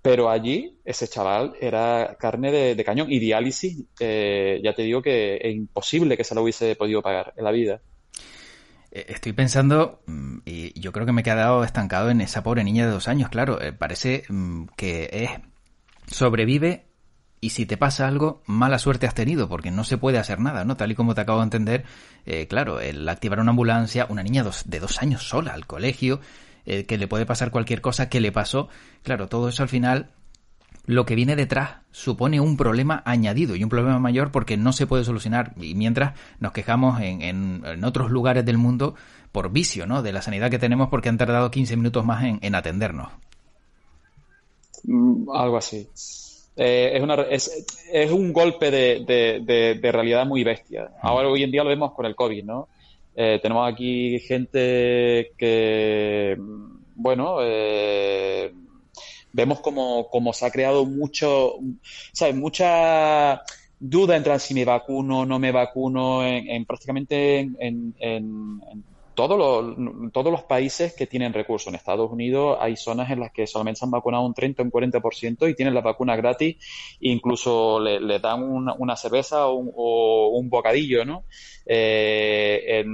Pero 0.00 0.30
allí 0.30 0.78
ese 0.84 1.08
chaval 1.08 1.54
era 1.60 2.16
carne 2.18 2.52
de, 2.52 2.74
de 2.76 2.84
cañón 2.84 3.10
y 3.10 3.18
diálisis, 3.18 3.84
eh, 3.98 4.60
ya 4.62 4.72
te 4.72 4.82
digo 4.82 5.02
que 5.02 5.36
es 5.42 5.54
imposible 5.54 6.16
que 6.16 6.24
se 6.24 6.34
lo 6.34 6.42
hubiese 6.42 6.76
podido 6.76 7.02
pagar 7.02 7.34
en 7.36 7.44
la 7.44 7.50
vida. 7.50 7.80
Eh, 8.96 9.04
Estoy 9.10 9.32
pensando, 9.34 10.00
mm, 10.06 10.38
y 10.46 10.80
yo 10.80 10.90
creo 10.92 11.04
que 11.04 11.12
me 11.12 11.20
he 11.20 11.24
quedado 11.24 11.62
estancado 11.64 12.08
en 12.08 12.22
esa 12.22 12.42
pobre 12.42 12.64
niña 12.64 12.86
de 12.86 12.92
dos 12.92 13.08
años, 13.08 13.28
claro, 13.28 13.60
eh, 13.60 13.72
parece 13.74 14.24
mm, 14.30 14.64
que 14.74 15.10
es 15.12 15.30
sobrevive 16.10 16.86
y 17.42 17.50
si 17.50 17.66
te 17.66 17.76
pasa 17.76 18.08
algo, 18.08 18.42
mala 18.46 18.78
suerte 18.78 19.06
has 19.06 19.14
tenido, 19.14 19.48
porque 19.50 19.70
no 19.70 19.84
se 19.84 19.98
puede 19.98 20.18
hacer 20.18 20.40
nada, 20.40 20.64
¿no? 20.64 20.78
Tal 20.78 20.92
y 20.92 20.94
como 20.94 21.14
te 21.14 21.20
acabo 21.20 21.40
de 21.40 21.44
entender, 21.44 21.84
eh, 22.24 22.46
claro, 22.48 22.80
el 22.80 23.06
activar 23.06 23.38
una 23.40 23.50
ambulancia, 23.50 24.06
una 24.08 24.22
niña 24.22 24.42
dos- 24.42 24.64
de 24.66 24.80
dos 24.80 25.02
años 25.02 25.28
sola 25.28 25.52
al 25.52 25.66
colegio, 25.66 26.20
que 26.64 26.98
le 26.98 27.06
puede 27.06 27.26
pasar 27.26 27.52
cualquier 27.52 27.80
cosa, 27.80 28.08
que 28.08 28.18
le 28.18 28.32
pasó, 28.32 28.68
claro, 29.04 29.28
todo 29.28 29.48
eso 29.48 29.62
al 29.62 29.68
final 29.68 30.10
lo 30.86 31.04
que 31.04 31.14
viene 31.16 31.36
detrás 31.36 31.76
supone 31.90 32.40
un 32.40 32.56
problema 32.56 33.02
añadido 33.04 33.56
y 33.56 33.62
un 33.64 33.70
problema 33.70 33.98
mayor 33.98 34.30
porque 34.30 34.56
no 34.56 34.72
se 34.72 34.86
puede 34.86 35.04
solucionar. 35.04 35.52
Y 35.60 35.74
mientras 35.74 36.14
nos 36.40 36.52
quejamos 36.52 37.00
en, 37.00 37.22
en- 37.22 37.62
en 37.66 37.84
otros 37.84 38.10
lugares 38.10 38.44
del 38.44 38.56
mundo 38.58 38.94
por 39.32 39.50
vicio 39.50 39.86
¿no? 39.86 40.02
de 40.02 40.12
la 40.12 40.22
sanidad 40.22 40.50
que 40.50 40.58
tenemos 40.58 40.88
porque 40.88 41.08
han 41.08 41.18
tardado 41.18 41.50
15 41.50 41.76
minutos 41.76 42.04
más 42.04 42.24
en, 42.24 42.38
en 42.40 42.54
atendernos. 42.54 43.08
Mm, 44.84 45.28
Algo 45.30 45.56
así. 45.56 45.88
Eh, 46.56 46.92
es, 46.94 47.02
una, 47.02 47.14
es, 47.22 47.66
es 47.92 48.10
un 48.10 48.32
golpe 48.32 48.70
de, 48.70 49.04
de- 49.06 49.40
de- 49.44 49.74
de 49.74 49.92
realidad 49.92 50.24
muy 50.26 50.42
bestia. 50.44 50.90
Ahora, 51.02 51.28
hoy 51.28 51.42
en 51.42 51.50
día 51.50 51.62
lo 51.64 51.68
vemos 51.70 51.92
con 51.92 52.06
el 52.06 52.14
COVID, 52.14 52.44
¿no? 52.44 52.68
Eh, 53.14 53.38
tenemos 53.42 53.70
aquí 53.70 54.18
gente 54.20 55.32
que, 55.36 56.36
mm, 56.38 56.76
bueno, 56.94 57.38
eh, 57.42 58.52
vemos 59.36 59.60
como, 59.60 60.08
como 60.08 60.32
se 60.32 60.46
ha 60.46 60.50
creado 60.50 60.84
mucho, 60.86 61.54
¿sabes? 62.12 62.34
Mucha 62.34 63.42
duda 63.78 64.16
entre 64.16 64.38
si 64.38 64.54
me 64.54 64.64
vacuno, 64.64 65.26
no 65.26 65.38
me 65.38 65.52
vacuno, 65.52 66.24
en, 66.24 66.48
en 66.48 66.64
prácticamente 66.64 67.38
en, 67.40 67.56
en- 67.58 67.94
en- 68.00 68.84
todos 69.14 69.38
los, 69.38 70.12
todos 70.12 70.30
los 70.30 70.42
países 70.42 70.94
que 70.94 71.06
tienen 71.06 71.32
recursos. 71.32 71.68
En 71.68 71.74
Estados 71.74 72.10
Unidos 72.12 72.58
hay 72.60 72.76
zonas 72.76 73.10
en 73.10 73.20
las 73.20 73.32
que 73.32 73.46
solamente 73.46 73.78
se 73.78 73.86
han 73.86 73.90
vacunado 73.90 74.26
un 74.26 74.34
30 74.34 74.60
o 74.60 74.66
un 74.66 74.70
40% 74.70 75.48
y 75.48 75.54
tienen 75.54 75.72
la 75.72 75.80
vacuna 75.80 76.16
gratis, 76.16 76.56
incluso 77.00 77.80
le, 77.80 78.18
dan 78.18 78.42
una, 78.42 78.74
una 78.74 78.94
cerveza 78.94 79.46
o 79.46 79.54
un, 79.54 79.72
o 79.74 80.42
bocadillo, 80.50 81.06
¿no? 81.06 81.24
Eh, 81.64 82.84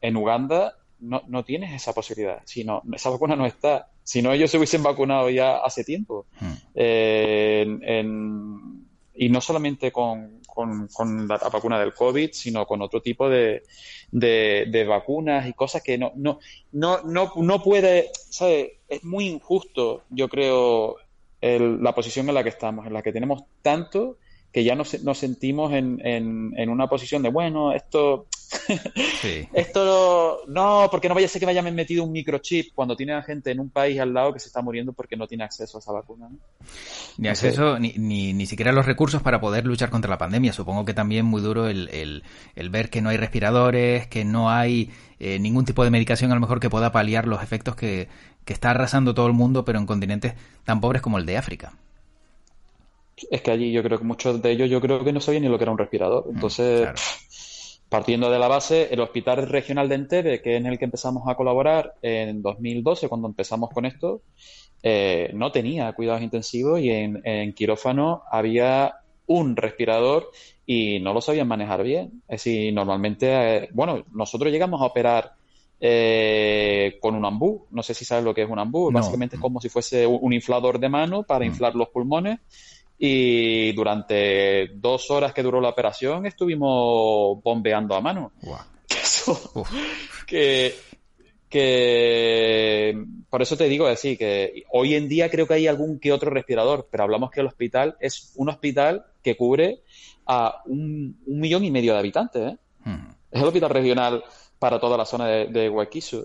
en 0.00 0.16
Uganda 0.16 0.74
no, 1.04 1.22
no 1.28 1.44
tienes 1.44 1.72
esa 1.72 1.92
posibilidad. 1.92 2.40
Si 2.44 2.64
no, 2.64 2.82
esa 2.92 3.10
vacuna 3.10 3.36
no 3.36 3.46
está. 3.46 3.88
Si 4.02 4.20
no, 4.22 4.32
ellos 4.32 4.50
se 4.50 4.56
hubiesen 4.58 4.82
vacunado 4.82 5.30
ya 5.30 5.58
hace 5.58 5.84
tiempo. 5.84 6.26
Hmm. 6.40 6.52
Eh, 6.74 7.62
en- 7.66 7.82
en- 7.82 8.84
y 9.16 9.28
no 9.28 9.40
solamente 9.40 9.92
con, 9.92 10.40
con- 10.46 10.88
con 10.88 11.28
la 11.28 11.36
vacuna 11.38 11.78
del 11.78 11.94
COVID, 11.94 12.30
sino 12.32 12.66
con 12.66 12.82
otro 12.82 13.00
tipo 13.00 13.28
de, 13.28 13.62
de, 14.10 14.66
de 14.68 14.84
vacunas 14.84 15.46
y 15.46 15.52
cosas 15.52 15.82
que 15.82 15.96
no, 15.96 16.10
no, 16.16 16.40
no, 16.72 17.00
no, 17.04 17.30
no 17.36 17.62
puede, 17.62 18.10
¿sabes? 18.12 18.72
Es 18.88 19.04
muy 19.04 19.28
injusto, 19.28 20.02
yo 20.10 20.28
creo, 20.28 20.96
el- 21.40 21.80
la 21.82 21.94
posición 21.94 22.28
en 22.28 22.34
la 22.34 22.42
que 22.42 22.48
estamos, 22.48 22.86
en 22.86 22.92
la 22.92 23.02
que 23.02 23.12
tenemos 23.12 23.44
tanto 23.62 24.16
que 24.54 24.62
ya 24.62 24.76
nos, 24.76 25.02
nos 25.02 25.18
sentimos 25.18 25.72
en, 25.72 26.00
en, 26.06 26.54
en 26.56 26.68
una 26.70 26.86
posición 26.86 27.22
de, 27.22 27.28
bueno, 27.28 27.72
esto, 27.72 28.28
Sí. 29.20 29.48
esto 29.52 30.42
no, 30.46 30.86
porque 30.92 31.08
no 31.08 31.14
vaya 31.16 31.26
a 31.26 31.28
ser 31.28 31.40
que 31.40 31.46
me 31.46 31.50
hayan 31.50 31.74
metido 31.74 32.04
un 32.04 32.12
microchip 32.12 32.72
cuando 32.72 32.94
tiene 32.94 33.14
a 33.14 33.22
gente 33.22 33.50
en 33.50 33.58
un 33.58 33.68
país 33.70 33.98
al 33.98 34.14
lado 34.14 34.32
que 34.32 34.38
se 34.38 34.46
está 34.46 34.62
muriendo 34.62 34.92
porque 34.92 35.16
no 35.16 35.26
tiene 35.26 35.42
acceso 35.42 35.78
a 35.78 35.80
esa 35.80 35.90
vacuna. 35.90 36.28
¿no? 36.28 36.38
Ni 37.18 37.26
acceso, 37.26 37.80
ni, 37.80 37.94
ni, 37.96 38.32
ni 38.32 38.46
siquiera 38.46 38.70
los 38.70 38.86
recursos 38.86 39.22
para 39.22 39.40
poder 39.40 39.66
luchar 39.66 39.90
contra 39.90 40.08
la 40.08 40.18
pandemia. 40.18 40.52
Supongo 40.52 40.84
que 40.84 40.94
también 40.94 41.26
muy 41.26 41.42
duro 41.42 41.66
el, 41.66 41.88
el, 41.88 42.22
el 42.54 42.70
ver 42.70 42.90
que 42.90 43.02
no 43.02 43.08
hay 43.08 43.16
respiradores, 43.16 44.06
que 44.06 44.24
no 44.24 44.50
hay 44.50 44.88
eh, 45.18 45.40
ningún 45.40 45.64
tipo 45.64 45.82
de 45.82 45.90
medicación 45.90 46.30
a 46.30 46.34
lo 46.34 46.40
mejor 46.40 46.60
que 46.60 46.70
pueda 46.70 46.92
paliar 46.92 47.26
los 47.26 47.42
efectos 47.42 47.74
que, 47.74 48.06
que 48.44 48.52
está 48.52 48.70
arrasando 48.70 49.14
todo 49.14 49.26
el 49.26 49.32
mundo, 49.32 49.64
pero 49.64 49.80
en 49.80 49.86
continentes 49.86 50.34
tan 50.62 50.80
pobres 50.80 51.02
como 51.02 51.18
el 51.18 51.26
de 51.26 51.38
África. 51.38 51.72
Es 53.30 53.42
que 53.42 53.50
allí 53.50 53.72
yo 53.72 53.82
creo 53.82 53.98
que 53.98 54.04
muchos 54.04 54.40
de 54.42 54.50
ellos 54.50 54.68
yo 54.70 54.80
creo 54.80 55.04
que 55.04 55.12
no 55.12 55.20
sabían 55.20 55.42
ni 55.44 55.48
lo 55.48 55.58
que 55.58 55.64
era 55.64 55.72
un 55.72 55.78
respirador. 55.78 56.26
Entonces, 56.32 56.80
claro. 56.82 56.96
partiendo 57.88 58.30
de 58.30 58.38
la 58.38 58.48
base, 58.48 58.88
el 58.92 59.00
Hospital 59.00 59.48
Regional 59.48 59.88
de 59.88 59.94
Entebbe, 59.94 60.42
que 60.42 60.54
es 60.54 60.60
en 60.60 60.66
el 60.66 60.78
que 60.78 60.84
empezamos 60.86 61.22
a 61.28 61.34
colaborar 61.36 61.94
en 62.02 62.42
2012, 62.42 63.08
cuando 63.08 63.28
empezamos 63.28 63.70
con 63.70 63.84
esto, 63.86 64.22
eh, 64.82 65.30
no 65.34 65.50
tenía 65.52 65.92
cuidados 65.92 66.22
intensivos 66.22 66.80
y 66.80 66.90
en, 66.90 67.20
en 67.24 67.52
quirófano 67.54 68.22
había 68.30 68.96
un 69.26 69.56
respirador 69.56 70.30
y 70.66 70.98
no 71.00 71.14
lo 71.14 71.20
sabían 71.20 71.48
manejar 71.48 71.82
bien. 71.82 72.22
Es 72.28 72.44
decir, 72.44 72.72
normalmente, 72.74 73.26
eh, 73.56 73.68
bueno, 73.72 74.04
nosotros 74.12 74.52
llegamos 74.52 74.82
a 74.82 74.86
operar 74.86 75.32
eh, 75.80 76.98
con 77.00 77.14
un 77.14 77.24
ambú. 77.24 77.66
No 77.70 77.82
sé 77.82 77.94
si 77.94 78.04
sabes 78.04 78.24
lo 78.24 78.34
que 78.34 78.42
es 78.42 78.50
un 78.50 78.58
ambú. 78.58 78.90
No. 78.90 78.98
Básicamente 78.98 79.36
es 79.36 79.42
como 79.42 79.60
si 79.60 79.68
fuese 79.68 80.06
un 80.06 80.18
un 80.22 80.32
inflador 80.32 80.78
de 80.78 80.88
mano 80.88 81.22
para 81.22 81.44
Mm. 81.44 81.48
inflar 81.48 81.74
los 81.74 81.88
pulmones. 81.88 82.38
Y 82.98 83.72
durante 83.72 84.68
dos 84.74 85.10
horas 85.10 85.32
que 85.32 85.42
duró 85.42 85.60
la 85.60 85.70
operación 85.70 86.26
estuvimos 86.26 87.42
bombeando 87.42 87.94
a 87.94 88.00
mano. 88.00 88.32
Guau. 88.40 88.60
Que 88.86 88.94
eso, 89.02 89.64
que, 90.26 90.74
que 91.48 93.04
por 93.28 93.42
eso 93.42 93.56
te 93.56 93.68
digo 93.68 93.86
así 93.86 94.16
que 94.16 94.64
hoy 94.70 94.94
en 94.94 95.08
día 95.08 95.30
creo 95.30 95.46
que 95.46 95.54
hay 95.54 95.66
algún 95.66 95.98
que 95.98 96.12
otro 96.12 96.30
respirador, 96.30 96.88
pero 96.90 97.04
hablamos 97.04 97.30
que 97.30 97.40
el 97.40 97.46
hospital 97.46 97.96
es 98.00 98.32
un 98.36 98.48
hospital 98.48 99.04
que 99.22 99.36
cubre 99.36 99.82
a 100.26 100.62
un, 100.66 101.20
un 101.26 101.40
millón 101.40 101.64
y 101.64 101.70
medio 101.70 101.92
de 101.92 101.98
habitantes, 101.98 102.52
¿eh? 102.52 102.56
Mm. 102.84 103.08
Es 103.30 103.40
el 103.40 103.48
hospital 103.48 103.70
regional 103.70 104.22
para 104.58 104.78
toda 104.78 104.96
la 104.96 105.04
zona 105.04 105.26
de, 105.26 105.46
de 105.48 105.70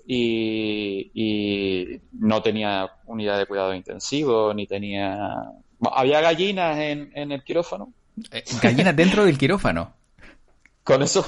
y, 0.06 1.12
y 1.14 2.02
no 2.14 2.42
tenía 2.42 2.90
unidad 3.06 3.38
de 3.38 3.46
cuidado 3.46 3.74
intensivo, 3.74 4.54
ni 4.54 4.66
tenía... 4.66 5.44
Había 5.82 6.22
gallinas 6.22 6.78
en, 6.78 7.12
en 7.16 7.32
el 7.32 7.44
quirófano. 7.44 7.94
Eh, 8.32 8.44
Gallinas 8.62 8.96
dentro 8.96 9.24
del 9.26 9.38
quirófano. 9.38 9.94
Con 10.84 11.02
eso, 11.04 11.26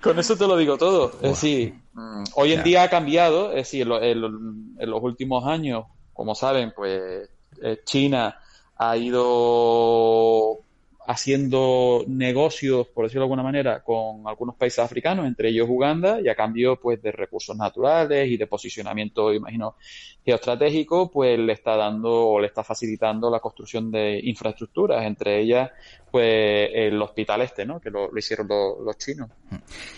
con 0.00 0.18
eso 0.18 0.36
te 0.36 0.46
lo 0.46 0.56
digo 0.56 0.76
todo. 0.78 1.12
Es 1.22 1.30
decir, 1.30 1.74
mm, 1.92 2.24
hoy 2.34 2.52
en 2.52 2.58
Ya. 2.58 2.62
día 2.64 2.82
ha 2.84 2.90
cambiado. 2.90 3.50
Es 3.50 3.56
decir, 3.56 3.82
en, 3.82 3.88
lo- 3.88 4.02
en 4.02 4.20
lo- 4.20 4.28
en 4.28 4.90
los 4.90 5.02
últimos 5.02 5.46
años, 5.46 5.84
como 6.12 6.34
saben, 6.34 6.72
pues 6.74 7.28
eh, 7.62 7.80
China 7.84 8.36
ha 8.76 8.96
ido 8.96 10.63
haciendo 11.06 12.04
negocios, 12.06 12.88
por 12.88 13.04
decirlo 13.04 13.22
de 13.22 13.24
alguna 13.26 13.42
manera, 13.42 13.82
con 13.82 14.26
algunos 14.26 14.56
países 14.56 14.78
africanos, 14.78 15.26
entre 15.26 15.50
ellos 15.50 15.68
Uganda, 15.68 16.20
y 16.20 16.28
a 16.28 16.34
cambio 16.34 16.80
pues 16.80 17.02
de 17.02 17.12
recursos 17.12 17.56
naturales 17.56 18.28
y 18.28 18.36
de 18.36 18.46
posicionamiento, 18.46 19.32
imagino, 19.32 19.76
geoestratégico, 20.24 21.10
pues 21.10 21.38
le 21.38 21.52
está 21.52 21.76
dando 21.76 22.28
o 22.28 22.40
le 22.40 22.46
está 22.46 22.64
facilitando 22.64 23.30
la 23.30 23.40
construcción 23.40 23.90
de 23.90 24.20
infraestructuras, 24.22 25.04
entre 25.04 25.40
ellas 25.40 25.70
pues 26.14 26.70
el 26.72 27.02
hospital 27.02 27.40
este, 27.42 27.66
¿no? 27.66 27.80
Que 27.80 27.90
lo, 27.90 28.08
lo 28.08 28.16
hicieron 28.16 28.46
los, 28.46 28.74
los 28.86 28.96
chinos. 28.98 29.28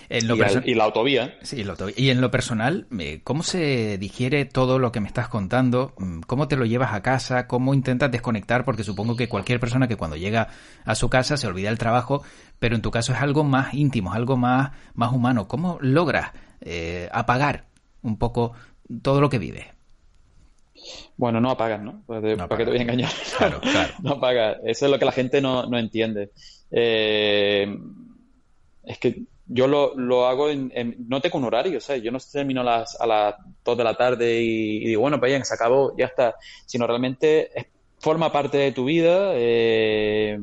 En 0.09 0.27
lo 0.27 0.35
Y, 0.35 0.41
al- 0.41 0.49
perso- 0.49 0.63
y 0.65 0.75
la 0.75 0.85
autovía. 0.85 1.37
Sí, 1.43 1.63
lo 1.63 1.77
to- 1.77 1.91
y 1.95 2.09
en 2.09 2.23
lo 2.23 2.31
personal, 2.31 2.87
¿cómo 3.23 3.43
se 3.43 3.99
digiere 3.99 4.47
todo 4.47 4.79
lo 4.79 4.93
que 4.93 5.01
me 5.01 5.09
estás 5.09 5.29
contando? 5.29 5.93
Mm, 5.99 6.21
¿Cómo 6.21 6.49
te 6.49 6.57
lo 6.57 6.65
llevas 6.65 6.95
a 6.95 7.03
casa? 7.03 7.47
¿Cómo 7.47 7.75
intentas 7.75 8.11
desconectar? 8.11 8.65
Porque 8.65 8.83
supongo 8.83 9.15
que 9.15 9.29
cualquier 9.29 9.61
persona 9.61 9.89
que 9.89 9.97
cuando 9.97 10.17
llega 10.17 10.49
a 10.87 10.95
su 10.95 11.11
casa 11.11 11.37
se 11.37 11.47
olvida 11.47 11.69
del 11.69 11.77
trabajo, 11.77 12.23
pero 12.59 12.77
en 12.77 12.81
tu 12.81 12.91
caso 12.91 13.13
es 13.13 13.21
algo 13.21 13.45
más 13.45 13.75
íntimo, 13.75 14.09
es 14.11 14.17
algo 14.17 14.39
más, 14.39 14.71
más 14.95 15.13
humano. 15.13 15.49
¿Cómo 15.49 15.77
logras 15.83 16.31
eh, 16.63 17.11
apagar 17.13 17.67
un 18.01 18.17
poco 18.17 18.55
todo 19.03 19.21
lo 19.21 19.29
que 19.29 19.39
vives? 19.39 19.67
Bueno, 21.17 21.41
no 21.41 21.51
apagas, 21.51 21.83
¿no? 21.83 22.03
Pues 22.07 22.23
de- 22.23 22.37
No 22.37 22.49
¿Para 22.49 22.59
qué 22.59 22.65
te 22.65 22.71
voy 22.71 22.79
a 22.79 22.83
engañar? 22.83 23.11
Claro, 23.39 23.61
claro. 23.61 23.93
no 24.03 24.13
apagas. 24.13 24.59
Eso 24.65 24.87
es 24.87 24.91
lo 24.93 24.99
que 24.99 25.05
la 25.05 25.13
gente 25.13 25.41
no, 25.41 25.67
no 25.67 25.79
entiende. 25.79 26.31
Eh, 26.71 27.67
es 28.85 28.99
que 28.99 29.23
yo 29.47 29.67
lo, 29.69 29.95
lo 29.97 30.27
hago 30.27 30.51
en, 30.51 30.73
en- 30.75 30.97
no 31.09 31.21
tengo 31.21 31.39
un 31.39 31.45
horario, 31.45 31.81
¿sabes? 31.81 32.03
Yo 32.03 32.11
no 32.11 32.19
termino 32.21 32.61
a 32.63 32.65
las, 32.65 33.01
a 33.01 33.07
las 33.07 33.35
2 33.65 33.79
de 33.79 33.85
la 33.85 33.95
tarde 33.95 34.41
y, 34.43 34.79
y 34.79 34.87
digo, 34.89 35.03
bueno, 35.03 35.19
pues 35.21 35.33
ya 35.33 35.45
se 35.45 35.55
acabó, 35.55 35.95
ya 35.97 36.07
está. 36.07 36.35
Sino 36.67 36.87
realmente 36.87 37.51
es- 37.59 37.67
forma 37.99 38.31
parte 38.31 38.59
de 38.59 38.73
tu 38.73 38.85
vida. 38.85 39.31
eh, 39.35 40.39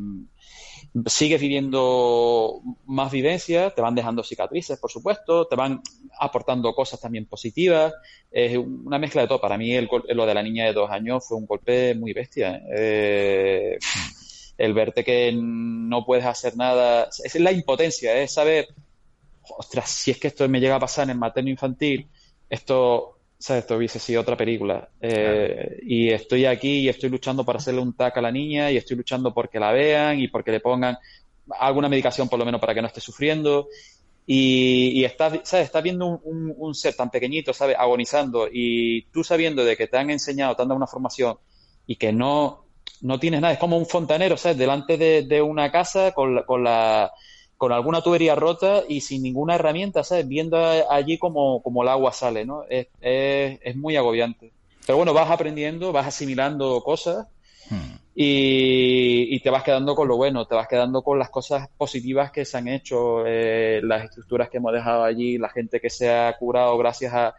sigues 1.07 1.41
viviendo 1.41 2.61
más 2.85 3.11
vivencias, 3.11 3.73
te 3.73 3.81
van 3.81 3.95
dejando 3.95 4.23
cicatrices, 4.23 4.79
por 4.79 4.91
supuesto, 4.91 5.47
te 5.47 5.55
van 5.55 5.81
aportando 6.19 6.73
cosas 6.73 6.99
también 6.99 7.25
positivas. 7.25 7.93
Es 8.31 8.57
una 8.57 8.99
mezcla 8.99 9.23
de 9.23 9.27
todo. 9.27 9.41
Para 9.41 9.57
mí, 9.57 9.73
el, 9.73 9.89
lo 10.09 10.25
de 10.25 10.33
la 10.33 10.43
niña 10.43 10.65
de 10.65 10.73
dos 10.73 10.89
años 10.89 11.27
fue 11.27 11.37
un 11.37 11.45
golpe 11.45 11.95
muy 11.95 12.13
bestia. 12.13 12.61
¿eh? 12.69 13.77
el 14.57 14.73
verte 14.73 15.03
que 15.03 15.31
no 15.33 16.05
puedes 16.05 16.25
hacer 16.25 16.55
nada. 16.55 17.09
Es 17.23 17.35
la 17.35 17.51
impotencia, 17.51 18.15
es 18.17 18.33
saber, 18.33 18.67
ostras, 19.57 19.89
si 19.89 20.11
es 20.11 20.17
que 20.17 20.27
esto 20.27 20.47
me 20.47 20.59
llega 20.59 20.75
a 20.75 20.79
pasar 20.79 21.05
en 21.05 21.11
el 21.11 21.17
materno 21.17 21.49
infantil, 21.49 22.07
esto 22.49 23.12
¿sabes? 23.43 23.63
Esto 23.63 23.75
hubiese 23.75 23.99
sido 23.99 24.21
otra 24.21 24.37
película. 24.37 24.87
Eh, 25.01 25.79
y 25.83 26.09
estoy 26.09 26.45
aquí 26.45 26.79
y 26.79 26.87
estoy 26.87 27.09
luchando 27.09 27.43
para 27.43 27.57
hacerle 27.59 27.81
un 27.81 27.93
tac 27.93 28.15
a 28.15 28.21
la 28.21 28.31
niña 28.31 28.71
y 28.71 28.77
estoy 28.77 28.95
luchando 28.95 29.33
porque 29.33 29.59
la 29.59 29.73
vean 29.73 30.17
y 30.17 30.29
porque 30.29 30.51
le 30.51 30.61
pongan 30.61 30.97
alguna 31.59 31.89
medicación 31.89 32.29
por 32.29 32.39
lo 32.39 32.45
menos 32.45 32.61
para 32.61 32.73
que 32.73 32.81
no 32.81 32.87
esté 32.87 33.01
sufriendo. 33.01 33.67
Y, 34.25 34.91
y 34.97 35.03
estás, 35.03 35.41
¿sabes? 35.43 35.65
Estás 35.65 35.83
viendo 35.83 36.21
un, 36.23 36.53
un, 36.57 36.73
ser 36.73 36.95
tan 36.95 37.09
pequeñito, 37.11 37.51
¿sabes? 37.51 37.75
Agonizando 37.77 38.47
y 38.49 39.01
tú 39.11 39.25
sabiendo 39.25 39.65
de 39.65 39.75
que 39.75 39.87
te 39.87 39.97
han 39.97 40.09
enseñado, 40.09 40.55
te 40.55 40.61
han 40.61 40.69
dado 40.69 40.77
una 40.77 40.87
formación 40.87 41.37
y 41.85 41.97
que 41.97 42.13
no, 42.13 42.63
no 43.01 43.19
tienes 43.19 43.41
nada. 43.41 43.55
Es 43.55 43.59
como 43.59 43.77
un 43.77 43.85
fontanero, 43.85 44.37
¿sabes? 44.37 44.57
Delante 44.57 44.97
de, 44.97 45.23
de 45.23 45.41
una 45.41 45.69
casa 45.69 46.13
con 46.13 46.43
con 46.43 46.63
la 46.63 47.11
con 47.63 47.71
alguna 47.71 48.01
tubería 48.01 48.35
rota 48.35 48.83
y 48.89 48.99
sin 48.99 49.23
ninguna 49.23 49.55
herramienta, 49.55 50.03
¿sabes? 50.03 50.27
Viendo 50.27 50.57
allí 50.57 51.17
como, 51.17 51.63
el 51.81 51.87
agua 51.87 52.11
sale, 52.11 52.43
¿no? 52.43 52.65
Es, 52.69 52.87
es, 52.99 53.75
muy 53.77 53.95
agobiante. 53.95 54.51
Pero 54.85 54.97
bueno, 54.97 55.13
vas 55.13 55.31
aprendiendo, 55.31 55.93
vas 55.93 56.07
asimilando 56.07 56.83
cosas 56.83 57.25
y, 58.13 59.33
y, 59.33 59.39
te 59.39 59.49
vas 59.49 59.63
quedando 59.63 59.95
con 59.95 60.09
lo 60.09 60.17
bueno, 60.17 60.45
te 60.45 60.55
vas 60.55 60.67
quedando 60.67 61.03
con 61.03 61.17
las 61.17 61.29
cosas 61.29 61.69
positivas 61.77 62.33
que 62.33 62.43
se 62.43 62.57
han 62.57 62.67
hecho, 62.67 63.25
eh, 63.25 63.79
las 63.81 64.03
estructuras 64.03 64.49
que 64.49 64.57
hemos 64.57 64.73
dejado 64.73 65.05
allí, 65.05 65.37
la 65.37 65.47
gente 65.47 65.79
que 65.79 65.89
se 65.89 66.13
ha 66.13 66.35
curado 66.37 66.77
gracias 66.77 67.13
a, 67.13 67.33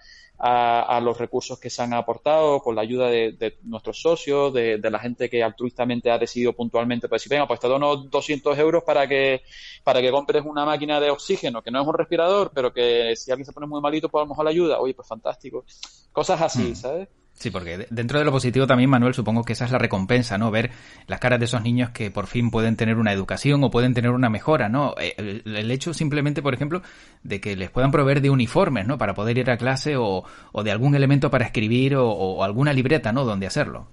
a, 0.47 1.01
los 1.01 1.17
recursos 1.17 1.59
que 1.59 1.71
se 1.71 1.81
han 1.81 1.95
aportado, 1.95 2.61
con 2.61 2.75
la 2.75 2.83
ayuda 2.83 3.09
de, 3.09 3.57
nuestros 3.63 3.99
socios, 4.01 4.53
de, 4.53 4.79
la 4.79 4.99
gente 4.99 5.31
que 5.31 5.43
altruistamente 5.43 6.11
ha 6.11 6.19
decidido 6.19 6.53
puntualmente, 6.53 7.09
pues 7.09 7.23
si 7.23 7.31
venga, 7.31 7.49
pues 7.49 7.61
te 7.61 7.69
dono 7.69 7.97
200 7.97 8.59
euros 8.59 8.85
para 8.85 9.09
que, 9.09 9.43
para 9.83 10.03
que 10.03 10.11
compres 10.11 10.45
una 10.45 10.67
máquina 10.67 11.01
de 11.01 11.11
oxígeno, 11.11 11.63
que 11.63 11.71
no 11.71 11.81
es 11.81 11.87
un 11.87 11.95
respirador, 11.95 12.51
pero 12.55 12.75
que 12.75 13.17
si 13.17 13.31
alguien 13.31 13.47
se 13.47 13.53
pone 13.53 13.67
muy 13.67 13.81
malito, 13.81 14.11
pues 14.11 14.21
a 14.21 14.25
lo 14.25 14.29
mejor 14.29 14.45
la 14.45 14.51
ayuda. 14.51 14.81
Oye, 14.81 14.93
pues 14.93 15.09
fantástico. 15.09 15.65
Cosas 16.13 16.43
así, 16.43 16.73
mm. 16.73 16.77
¿sabes? 16.77 17.09
Sí, 17.35 17.51
porque 17.51 17.87
dentro 17.91 18.19
de 18.19 18.25
lo 18.25 18.31
positivo 18.31 18.67
también, 18.67 18.89
Manuel, 18.89 19.13
supongo 19.13 19.43
que 19.43 19.55
esa 19.55 19.65
es 19.65 19.73
la 19.73 19.79
recompensa, 19.79 20.39
¿no? 20.39 20.51
Ver 20.51 20.71
las 21.09 21.19
caras 21.19 21.41
de 21.41 21.47
esos 21.47 21.63
niños 21.63 21.91
que 21.91 22.11
por 22.11 22.27
fin 22.27 22.51
pueden 22.51 22.77
tener 22.77 22.97
una 22.97 23.13
educación 23.13 23.63
o 23.65 23.71
pueden 23.71 23.93
tener 23.93 24.13
una 24.13 24.31
mejora, 24.31 24.69
¿no? 24.69 24.95
Eh, 25.01 25.43
el, 25.45 25.71
hecho 25.71 25.93
simplemente, 25.93 26.43
por 26.43 26.55
ejemplo, 26.55 26.83
de 27.23 27.41
que 27.41 27.57
les 27.57 27.71
puedan 27.71 27.91
proveer 27.91 28.21
de 28.21 28.31
uniformes, 28.31 28.87
¿no? 28.87 28.99
Para 28.99 29.15
poder 29.15 29.37
ir 29.37 29.51
a 29.51 29.57
clase 29.57 29.97
o, 29.97 30.25
de 30.63 30.71
algún 30.71 30.95
elemento 30.95 31.29
para 31.29 31.45
escribir 31.45 31.97
o, 31.97 32.43
alguna 32.45 32.73
libreta, 32.73 33.13
¿no? 33.13 33.25
Donde 33.25 33.47
hacerlo. 33.47 33.89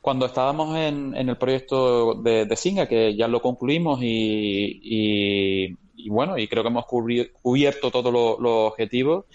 Cuando 0.00 0.26
estábamos 0.26 0.76
en, 0.78 1.14
el 1.16 1.36
proyecto 1.36 2.14
de, 2.14 2.46
de, 2.46 2.56
Singa, 2.56 2.86
que 2.86 3.16
ya 3.16 3.26
lo 3.26 3.42
concluimos 3.42 3.98
y, 4.00 5.76
bueno, 6.08 6.38
y 6.38 6.48
creo 6.48 6.62
que 6.62 6.68
hemos 6.68 6.86
cubierto 6.86 7.90
todos 7.90 8.12
los 8.12 8.72
objetivos, 8.72 9.26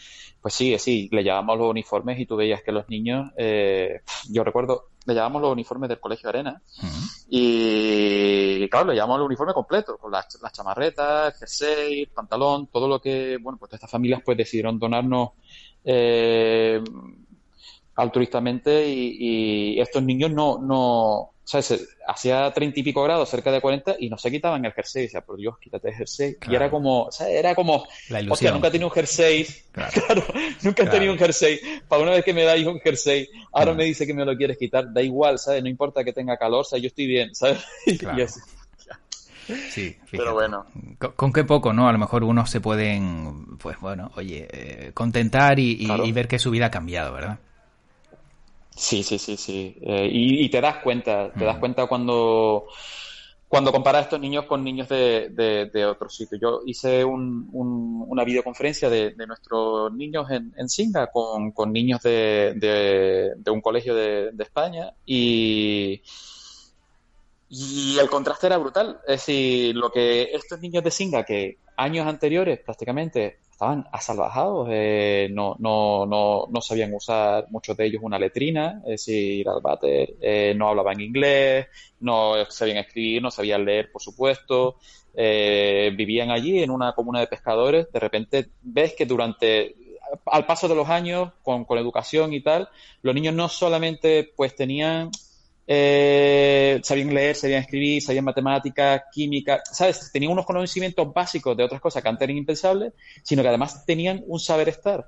pues 0.42 0.54
sí, 0.54 0.78
sí, 0.78 1.10
le 1.12 1.24
llevábamos 1.24 1.58
los 1.58 1.72
uniformes 1.72 2.20
y 2.20 2.26
tú 2.26 2.36
veías 2.36 2.62
que 2.62 2.72
los 2.72 2.88
niños, 2.88 3.32
eh, 3.36 4.02
yo 4.30 4.44
recuerdo, 4.44 4.90
le 5.06 5.14
llevábamos 5.14 5.42
los 5.42 5.52
uniformes 5.52 5.90
del 5.90 6.00
Colegio 6.00 6.30
Arena 6.30 6.62
y, 7.30 8.70
claro, 8.70 8.86
le 8.86 8.94
llevábamos 8.94 9.22
el 9.22 9.26
uniforme 9.26 9.54
completo, 9.54 9.98
con 9.98 10.12
las, 10.12 10.28
chamarretas, 10.52 11.34
el 11.34 11.40
jersey, 11.40 12.06
pantalón, 12.06 12.68
todo 12.68 12.88
lo 12.88 13.02
que, 13.02 13.38
bueno, 13.42 13.58
pues 13.58 13.74
estas 13.74 13.90
familias 13.90 14.22
pues 14.24 14.38
decidieron 14.38 14.78
donarnos 14.78 15.30
eh, 15.84 16.80
altruistamente 17.96 18.88
y, 18.88 19.18
y, 19.78 19.80
estos 19.80 20.04
niños 20.04 20.32
no, 20.32 20.60
no, 20.60 21.32
¿sabes? 21.46 21.96
Hacía 22.08 22.52
treinta 22.52 22.80
y 22.80 22.84
pico 22.84 23.04
grados, 23.04 23.30
cerca 23.30 23.52
de 23.52 23.62
40, 23.62 23.96
y 24.00 24.10
no 24.10 24.18
se 24.18 24.32
quitaban 24.32 24.66
el 24.66 24.74
jersey. 24.74 25.04
Decía, 25.04 25.22
por 25.22 25.38
Dios, 25.38 25.58
quítate 25.60 25.90
el 25.90 25.96
jersey. 25.96 26.38
Y 26.50 26.56
era 26.56 26.70
como, 26.70 27.10
sea, 27.12 27.30
Era 27.30 27.56
como, 27.56 27.88
La 28.10 28.22
hostia, 28.30 28.52
nunca 28.52 28.68
he 28.68 28.72
tenido 28.72 28.90
un 28.90 28.94
jersey. 28.94 29.48
Claro, 29.72 30.24
nunca 30.64 30.84
he 30.84 30.88
tenido 30.88 31.14
un 31.14 31.20
jersey. 31.20 31.60
Para 31.88 32.02
una 32.02 32.12
vez 32.12 32.26
que 32.26 32.34
me 32.34 32.44
dais 32.44 32.66
un 32.66 32.80
jersey, 32.80 33.30
ahora 33.54 33.74
mm. 33.74 33.78
me 33.78 33.84
dice 33.86 34.06
que 34.06 34.14
me 34.14 34.26
lo 34.26 34.36
quieres 34.36 34.58
quitar. 34.58 34.92
Da 34.92 35.02
igual, 35.02 35.40
¿sabes? 35.40 35.62
No 35.64 35.70
importa 35.70 36.04
que 36.04 36.14
tenga 36.14 36.36
calor, 36.38 36.62
o 36.62 36.64
sea, 36.64 36.80
yo 36.80 36.88
estoy 36.88 37.08
bien, 37.08 37.34
¿sabes? 37.34 37.64
Claro. 38.00 38.26
Sí, 39.70 39.96
pero 40.10 40.34
bueno. 40.34 40.66
Con, 41.16 41.32
qué 41.32 41.44
poco, 41.44 41.72
¿no? 41.72 41.88
A 41.88 41.92
lo 41.92 42.00
mejor 42.00 42.24
unos 42.24 42.50
se 42.50 42.62
pueden, 42.62 43.58
pues 43.60 43.80
bueno, 43.80 44.12
oye, 44.16 44.48
eh, 44.52 44.92
contentar 44.96 45.60
y, 45.60 45.88
y, 46.04 46.12
ver 46.12 46.28
que 46.28 46.40
su 46.40 46.50
vida 46.50 46.68
ha 46.68 46.72
cambiado, 46.72 47.14
¿verdad? 47.14 47.38
Sí, 48.76 49.04
sí, 49.04 49.18
sí, 49.18 49.38
sí. 49.38 49.78
Eh, 49.82 50.10
y, 50.12 50.50
te 50.50 50.60
das 50.60 50.78
cuenta, 50.84 51.32
te 51.32 51.46
das 51.46 51.58
cuenta 51.60 51.88
cuando, 51.88 52.68
cuando 53.48 53.72
comparas 53.72 54.00
a 54.00 54.04
estos 54.04 54.20
niños 54.20 54.46
con 54.46 54.64
niños 54.66 54.90
de, 54.90 55.30
de, 55.72 55.86
otros 55.86 56.16
sitios. 56.16 56.42
Yo 56.42 56.62
hice 56.66 57.06
un, 57.06 57.48
una 57.54 58.26
videoconferencia 58.26 58.90
de, 58.90 59.12
de, 59.12 59.28
nuestros 59.28 59.94
niños 59.94 60.30
en, 60.30 60.54
en 60.58 60.68
Singa 60.68 61.08
con, 61.08 61.52
con 61.52 61.72
niños 61.72 62.02
de, 62.04 63.34
un 63.48 63.62
colegio 63.62 63.96
de, 63.96 64.34
España 64.40 64.94
y, 65.06 66.02
y 67.48 67.98
el 67.98 68.10
contraste 68.10 68.48
era 68.48 68.58
brutal. 68.58 69.00
Es 69.08 69.26
decir, 69.26 69.74
lo 69.74 69.90
que 69.90 70.32
estos 70.34 70.60
niños 70.60 70.84
de 70.84 70.92
Singa, 70.92 71.24
que 71.24 71.60
años 71.78 72.08
anteriores 72.08 72.60
prácticamente 72.60 73.40
estaban 73.56 73.88
asalvajados, 73.90 74.68
eh, 74.70 75.30
no, 75.32 75.56
no, 75.60 76.06
no, 76.06 76.46
no 76.52 76.62
sabían 76.62 76.94
usar 76.94 77.46
muchos 77.52 77.78
de 77.78 77.86
ellos 77.86 78.02
una 78.04 78.20
letrina, 78.20 78.82
es 78.84 79.06
decir, 79.06 79.48
al 79.48 79.62
váter, 79.62 80.16
eh, 80.20 80.54
no 80.58 80.68
hablaban 80.68 81.00
inglés, 81.00 81.68
no 82.02 82.34
sabían 82.50 82.80
escribir, 82.80 83.22
no 83.22 83.32
sabían 83.32 83.64
leer, 83.64 83.94
por 83.94 84.02
supuesto, 84.02 84.76
eh, 85.14 85.90
vivían 85.96 86.32
allí 86.32 86.62
en 86.62 86.70
una 86.70 86.92
comuna 86.92 87.22
de 87.22 87.28
pescadores, 87.28 87.90
de 87.94 88.00
repente 88.02 88.50
ves 88.62 88.94
que 88.94 89.06
durante, 89.06 89.74
al 90.26 90.46
paso 90.46 90.68
de 90.68 90.76
los 90.76 90.90
años, 90.90 91.32
con, 91.42 91.64
con 91.64 91.78
educación 91.78 92.34
y 92.34 92.42
tal, 92.42 92.68
los 93.04 93.16
niños 93.16 93.36
no 93.36 93.48
solamente 93.48 94.34
pues 94.36 94.54
tenían 94.54 95.12
eh, 95.68 96.80
sabían 96.84 97.14
leer, 97.14 97.36
sabían 97.36 97.62
escribir, 97.62 98.02
sabían 98.02 98.26
matemáticas, 98.26 99.04
química, 99.12 99.62
¿sabes? 99.72 100.12
Tenían 100.12 100.32
unos 100.32 100.46
conocimientos 100.46 101.12
básicos 101.14 101.58
de 101.58 101.64
otras 101.64 101.82
cosas 101.82 102.04
que 102.04 102.10
antes 102.10 102.24
eran 102.24 102.38
impensables, 102.38 102.94
sino 103.24 103.42
que 103.42 103.48
además 103.48 103.86
tenían 103.86 104.24
un 104.28 104.40
saber 104.40 104.70
estar. 104.70 105.06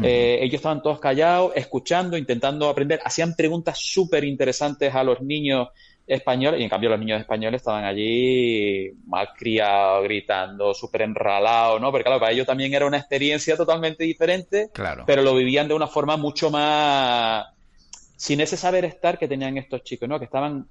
Eh, 0.00 0.38
ellos 0.42 0.54
estaban 0.54 0.80
todos 0.80 1.00
callados, 1.00 1.52
escuchando, 1.56 2.16
intentando 2.16 2.68
aprender, 2.68 3.00
hacían 3.04 3.34
preguntas 3.34 3.78
súper 3.80 4.22
interesantes 4.22 4.94
a 4.94 5.02
los 5.02 5.20
niños 5.20 5.68
españoles, 6.06 6.60
y 6.60 6.62
en 6.62 6.70
cambio 6.70 6.90
los 6.90 7.00
niños 7.00 7.20
españoles 7.20 7.60
estaban 7.60 7.84
allí 7.84 8.92
mal 9.06 9.30
criados, 9.36 10.04
gritando, 10.04 10.72
súper 10.72 11.02
enralados, 11.02 11.80
¿no? 11.80 11.90
Porque 11.90 12.04
claro, 12.04 12.20
para 12.20 12.32
ellos 12.32 12.46
también 12.46 12.72
era 12.72 12.86
una 12.86 12.98
experiencia 12.98 13.56
totalmente 13.56 14.04
diferente, 14.04 14.70
claro. 14.72 15.02
pero 15.04 15.22
lo 15.22 15.34
vivían 15.34 15.66
de 15.66 15.74
una 15.74 15.88
forma 15.88 16.16
mucho 16.16 16.48
más 16.48 17.44
sin 18.18 18.40
ese 18.40 18.56
saber 18.56 18.84
estar 18.84 19.16
que 19.16 19.28
tenían 19.28 19.56
estos 19.56 19.84
chicos, 19.84 20.08
¿no? 20.08 20.18
Que 20.18 20.24
estaban 20.24 20.66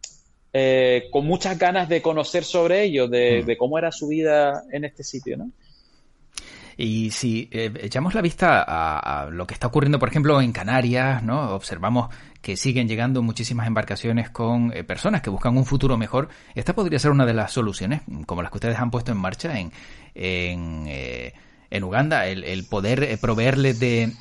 eh, 0.51 1.07
con 1.11 1.25
muchas 1.25 1.57
ganas 1.57 1.87
de 1.87 2.01
conocer 2.01 2.43
sobre 2.43 2.83
ellos, 2.83 3.09
de, 3.09 3.43
mm. 3.47 3.57
cómo 3.57 3.77
era 3.77 3.89
su 3.91 4.09
vida 4.09 4.63
en 4.69 4.83
este 4.83 5.03
sitio, 5.03 5.37
¿no? 5.37 5.49
Y 6.75 7.09
si 7.11 7.49
eh, 7.53 7.71
echamos 7.81 8.13
la 8.13 8.21
vista 8.21 8.63
a, 8.67 9.29
lo 9.31 9.47
que 9.47 9.53
está 9.53 9.67
ocurriendo, 9.67 9.97
por 9.97 10.09
ejemplo, 10.09 10.41
en 10.41 10.51
Canarias, 10.51 11.23
¿no? 11.23 11.55
Observamos 11.55 12.13
que 12.41 12.57
siguen 12.57 12.89
llegando 12.89 13.21
muchísimas 13.21 13.65
embarcaciones 13.65 14.29
con 14.29 14.73
eh, 14.75 14.83
personas 14.83 15.21
que 15.21 15.29
buscan 15.29 15.57
un 15.57 15.65
futuro 15.65 15.97
mejor. 15.97 16.27
Esta 16.53 16.75
podría 16.75 16.99
ser 16.99 17.11
una 17.11 17.25
de 17.25 17.33
las 17.33 17.53
soluciones, 17.53 18.01
como 18.25 18.41
las 18.41 18.51
que 18.51 18.57
ustedes 18.57 18.77
han 18.77 18.91
puesto 18.91 19.13
en 19.13 19.17
marcha 19.17 19.57
en, 19.57 19.71
en, 20.15 21.33
en 21.69 21.83
Uganda, 21.83 22.27
el, 22.27 22.43
el 22.43 22.65
poder 22.65 23.17
proveerles 23.19 23.79
de 23.79 24.11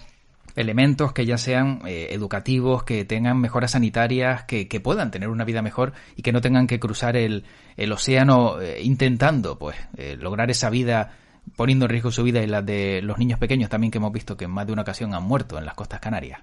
elementos 0.56 1.12
que 1.12 1.26
ya 1.26 1.38
sean 1.38 1.82
eh, 1.86 2.08
educativos, 2.10 2.82
que 2.82 3.04
tengan 3.04 3.38
mejoras 3.38 3.72
sanitarias, 3.72 4.44
que, 4.44 4.66
puedan 4.82 5.10
tener 5.10 5.28
una 5.28 5.44
vida 5.44 5.62
mejor 5.62 5.92
y 6.16 6.22
que 6.22 6.32
no 6.32 6.40
tengan 6.40 6.66
que 6.66 6.80
cruzar 6.80 7.16
el, 7.16 7.44
el 7.76 7.92
océano 7.92 8.60
eh, 8.60 8.80
intentando 8.82 9.58
pues 9.58 9.76
eh, 9.96 10.16
lograr 10.18 10.50
esa 10.50 10.70
vida 10.70 11.16
poniendo 11.56 11.84
en 11.84 11.90
riesgo 11.90 12.10
su 12.10 12.22
vida 12.22 12.42
y 12.42 12.46
la 12.46 12.62
de 12.62 13.00
los 13.02 13.18
niños 13.18 13.38
pequeños 13.38 13.70
también 13.70 13.90
que 13.90 13.98
hemos 13.98 14.12
visto 14.12 14.36
que 14.36 14.46
en 14.46 14.50
más 14.50 14.66
de 14.66 14.72
una 14.72 14.82
ocasión 14.82 15.14
han 15.14 15.22
muerto 15.22 15.58
en 15.58 15.64
las 15.64 15.74
costas 15.74 16.00
canarias. 16.00 16.40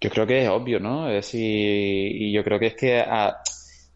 Yo 0.00 0.10
creo 0.10 0.26
que 0.26 0.42
es 0.42 0.48
obvio, 0.48 0.80
¿no? 0.80 1.08
Es, 1.08 1.34
y, 1.34 1.38
y 1.38 2.32
yo 2.32 2.42
creo 2.42 2.58
que 2.58 2.66
es 2.66 2.74
que 2.74 3.00
ah, 3.00 3.36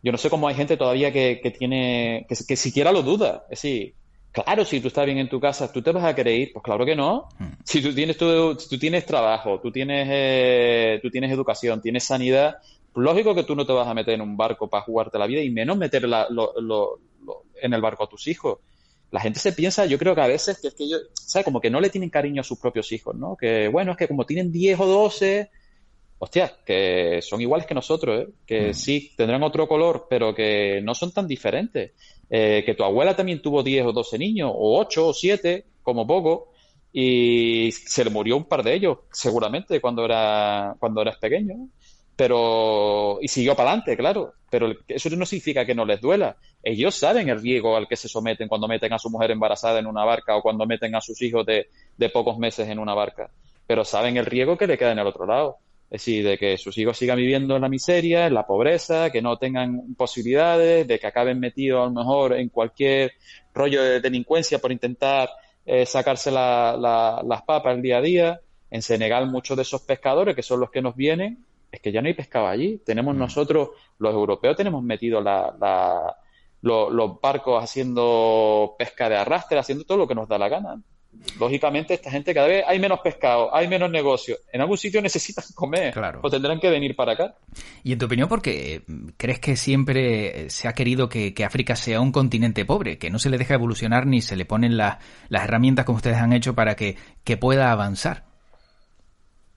yo 0.02 0.12
no 0.12 0.18
sé 0.18 0.30
cómo 0.30 0.48
hay 0.48 0.54
gente 0.54 0.76
todavía 0.76 1.12
que, 1.12 1.40
que 1.42 1.50
tiene, 1.50 2.26
que, 2.28 2.36
que 2.46 2.56
siquiera 2.56 2.92
lo 2.92 3.02
duda. 3.02 3.44
Es 3.50 3.62
decir, 3.62 3.94
Claro, 4.32 4.64
si 4.64 4.80
tú 4.80 4.88
estás 4.88 5.06
bien 5.06 5.18
en 5.18 5.28
tu 5.28 5.40
casa, 5.40 5.72
¿tú 5.72 5.82
te 5.82 5.90
vas 5.90 6.04
a 6.04 6.14
querer 6.14 6.34
ir? 6.34 6.52
Pues 6.52 6.62
claro 6.62 6.84
que 6.84 6.94
no. 6.94 7.28
Hmm. 7.38 7.52
Si 7.64 7.80
tú 7.82 7.94
tienes, 7.94 8.16
tu, 8.16 8.54
tú 8.56 8.78
tienes 8.78 9.06
trabajo, 9.06 9.60
tú 9.60 9.72
tienes, 9.72 10.06
eh, 10.10 11.00
tú 11.02 11.10
tienes 11.10 11.32
educación, 11.32 11.80
tienes 11.80 12.04
sanidad, 12.04 12.58
lógico 12.94 13.34
que 13.34 13.44
tú 13.44 13.54
no 13.54 13.66
te 13.66 13.72
vas 13.72 13.88
a 13.88 13.94
meter 13.94 14.14
en 14.14 14.20
un 14.20 14.36
barco 14.36 14.68
para 14.68 14.84
jugarte 14.84 15.18
la 15.18 15.26
vida 15.26 15.42
y 15.42 15.50
menos 15.50 15.76
meter 15.76 16.08
la, 16.08 16.26
lo, 16.30 16.52
lo, 16.60 17.00
en 17.60 17.72
el 17.72 17.80
barco 17.80 18.04
a 18.04 18.08
tus 18.08 18.26
hijos. 18.26 18.58
La 19.10 19.20
gente 19.20 19.40
se 19.40 19.52
piensa, 19.52 19.86
yo 19.86 19.98
creo 19.98 20.14
que 20.14 20.20
a 20.20 20.26
veces 20.26 20.60
que 20.60 20.68
es 20.68 20.74
que 20.74 20.84
ellos, 20.84 21.02
¿sabes? 21.14 21.44
Como 21.44 21.60
que 21.60 21.70
no 21.70 21.80
le 21.80 21.88
tienen 21.88 22.10
cariño 22.10 22.42
a 22.42 22.44
sus 22.44 22.58
propios 22.58 22.92
hijos, 22.92 23.14
¿no? 23.14 23.36
Que 23.36 23.68
bueno, 23.68 23.92
es 23.92 23.96
que 23.96 24.08
como 24.08 24.26
tienen 24.26 24.52
10 24.52 24.80
o 24.80 24.86
12, 24.86 25.50
hostia, 26.18 26.52
que 26.66 27.20
son 27.22 27.40
iguales 27.40 27.66
que 27.66 27.74
nosotros, 27.74 28.22
¿eh? 28.22 28.28
Que 28.46 28.74
sí, 28.74 29.12
tendrán 29.16 29.42
otro 29.42 29.66
color, 29.66 30.06
pero 30.10 30.34
que 30.34 30.80
no 30.82 30.94
son 30.94 31.12
tan 31.12 31.26
diferentes. 31.26 31.92
Eh, 32.30 32.62
que 32.66 32.74
tu 32.74 32.84
abuela 32.84 33.16
también 33.16 33.40
tuvo 33.40 33.62
10 33.62 33.86
o 33.86 33.92
12 33.92 34.18
niños, 34.18 34.52
o 34.54 34.78
8 34.78 35.08
o 35.08 35.14
7, 35.14 35.64
como 35.82 36.06
poco, 36.06 36.50
y 36.92 37.70
se 37.72 38.04
le 38.04 38.10
murió 38.10 38.36
un 38.36 38.44
par 38.44 38.62
de 38.62 38.74
ellos, 38.74 38.98
seguramente, 39.12 39.80
cuando 39.80 40.04
era 40.04 40.76
cuando 40.78 41.02
eras 41.02 41.16
pequeño. 41.18 41.68
Pero, 42.16 43.18
y 43.22 43.28
siguió 43.28 43.54
para 43.54 43.70
adelante, 43.70 43.96
claro. 43.96 44.34
Pero 44.50 44.72
eso 44.88 45.08
no 45.10 45.24
significa 45.24 45.64
que 45.64 45.74
no 45.74 45.84
les 45.84 46.00
duela. 46.00 46.36
Ellos 46.62 46.96
saben 46.96 47.28
el 47.28 47.40
riesgo 47.40 47.76
al 47.76 47.86
que 47.86 47.94
se 47.96 48.08
someten 48.08 48.48
cuando 48.48 48.66
meten 48.66 48.92
a 48.92 48.98
su 48.98 49.08
mujer 49.08 49.30
embarazada 49.30 49.78
en 49.78 49.86
una 49.86 50.04
barca 50.04 50.36
o 50.36 50.42
cuando 50.42 50.66
meten 50.66 50.96
a 50.96 51.00
sus 51.00 51.22
hijos 51.22 51.46
de, 51.46 51.68
de 51.96 52.08
pocos 52.08 52.36
meses 52.38 52.68
en 52.68 52.80
una 52.80 52.94
barca. 52.94 53.30
Pero 53.68 53.84
saben 53.84 54.16
el 54.16 54.26
riesgo 54.26 54.58
que 54.58 54.66
le 54.66 54.76
queda 54.76 54.92
en 54.92 54.98
el 54.98 55.06
otro 55.06 55.26
lado. 55.26 55.58
Es 55.90 56.02
decir, 56.02 56.22
de 56.22 56.36
que 56.36 56.58
sus 56.58 56.76
hijos 56.76 56.98
sigan 56.98 57.16
viviendo 57.16 57.56
en 57.56 57.62
la 57.62 57.68
miseria, 57.70 58.26
en 58.26 58.34
la 58.34 58.46
pobreza, 58.46 59.10
que 59.10 59.22
no 59.22 59.38
tengan 59.38 59.94
posibilidades, 59.94 60.86
de 60.86 60.98
que 60.98 61.06
acaben 61.06 61.40
metidos 61.40 61.80
a 61.80 61.84
lo 61.86 61.92
mejor 61.92 62.34
en 62.34 62.50
cualquier 62.50 63.12
rollo 63.54 63.82
de 63.82 64.00
delincuencia 64.00 64.58
por 64.58 64.70
intentar 64.70 65.30
eh, 65.64 65.86
sacarse 65.86 66.30
las 66.30 67.42
papas 67.46 67.74
el 67.74 67.82
día 67.82 67.98
a 67.98 68.02
día. 68.02 68.40
En 68.70 68.82
Senegal 68.82 69.30
muchos 69.30 69.56
de 69.56 69.62
esos 69.62 69.80
pescadores, 69.80 70.36
que 70.36 70.42
son 70.42 70.60
los 70.60 70.70
que 70.70 70.82
nos 70.82 70.94
vienen, 70.94 71.42
es 71.72 71.80
que 71.80 71.90
ya 71.90 72.02
no 72.02 72.08
hay 72.08 72.14
pescado 72.14 72.48
allí. 72.48 72.82
Tenemos 72.84 73.14
mm. 73.14 73.18
nosotros, 73.18 73.70
los 73.98 74.12
europeos, 74.12 74.56
tenemos 74.56 74.82
metido 74.82 75.22
la, 75.22 76.14
los 76.60 77.20
barcos 77.22 77.64
haciendo 77.64 78.74
pesca 78.78 79.08
de 79.08 79.16
arrastre, 79.16 79.58
haciendo 79.58 79.84
todo 79.84 79.96
lo 79.96 80.06
que 80.06 80.14
nos 80.14 80.28
da 80.28 80.36
la 80.36 80.50
gana 80.50 80.82
lógicamente 81.38 81.94
esta 81.94 82.10
gente 82.10 82.34
cada 82.34 82.48
vez 82.48 82.64
hay 82.66 82.78
menos 82.78 83.00
pescado, 83.00 83.54
hay 83.54 83.68
menos 83.68 83.90
negocio. 83.90 84.36
En 84.52 84.60
algún 84.60 84.78
sitio 84.78 85.00
necesitan 85.02 85.44
comer 85.54 85.94
o 86.22 86.30
tendrán 86.30 86.60
que 86.60 86.70
venir 86.70 86.94
para 86.94 87.12
acá. 87.12 87.34
Y 87.82 87.92
en 87.92 87.98
tu 87.98 88.06
opinión, 88.06 88.28
¿por 88.28 88.42
qué 88.42 88.82
crees 89.16 89.40
que 89.40 89.56
siempre 89.56 90.50
se 90.50 90.68
ha 90.68 90.72
querido 90.72 91.08
que, 91.08 91.34
África 91.44 91.76
sea 91.76 92.00
un 92.00 92.12
continente 92.12 92.64
pobre, 92.64 92.98
que 92.98 93.10
no 93.10 93.18
se 93.18 93.30
le 93.30 93.38
deja 93.38 93.54
evolucionar 93.54 94.06
ni 94.06 94.20
se 94.20 94.36
le 94.36 94.44
ponen 94.44 94.76
las 94.76 94.98
herramientas 95.30 95.84
como 95.84 95.96
ustedes 95.96 96.18
han 96.18 96.32
hecho 96.32 96.54
para 96.54 96.74
que, 96.74 96.96
pueda 97.40 97.72
avanzar? 97.72 98.24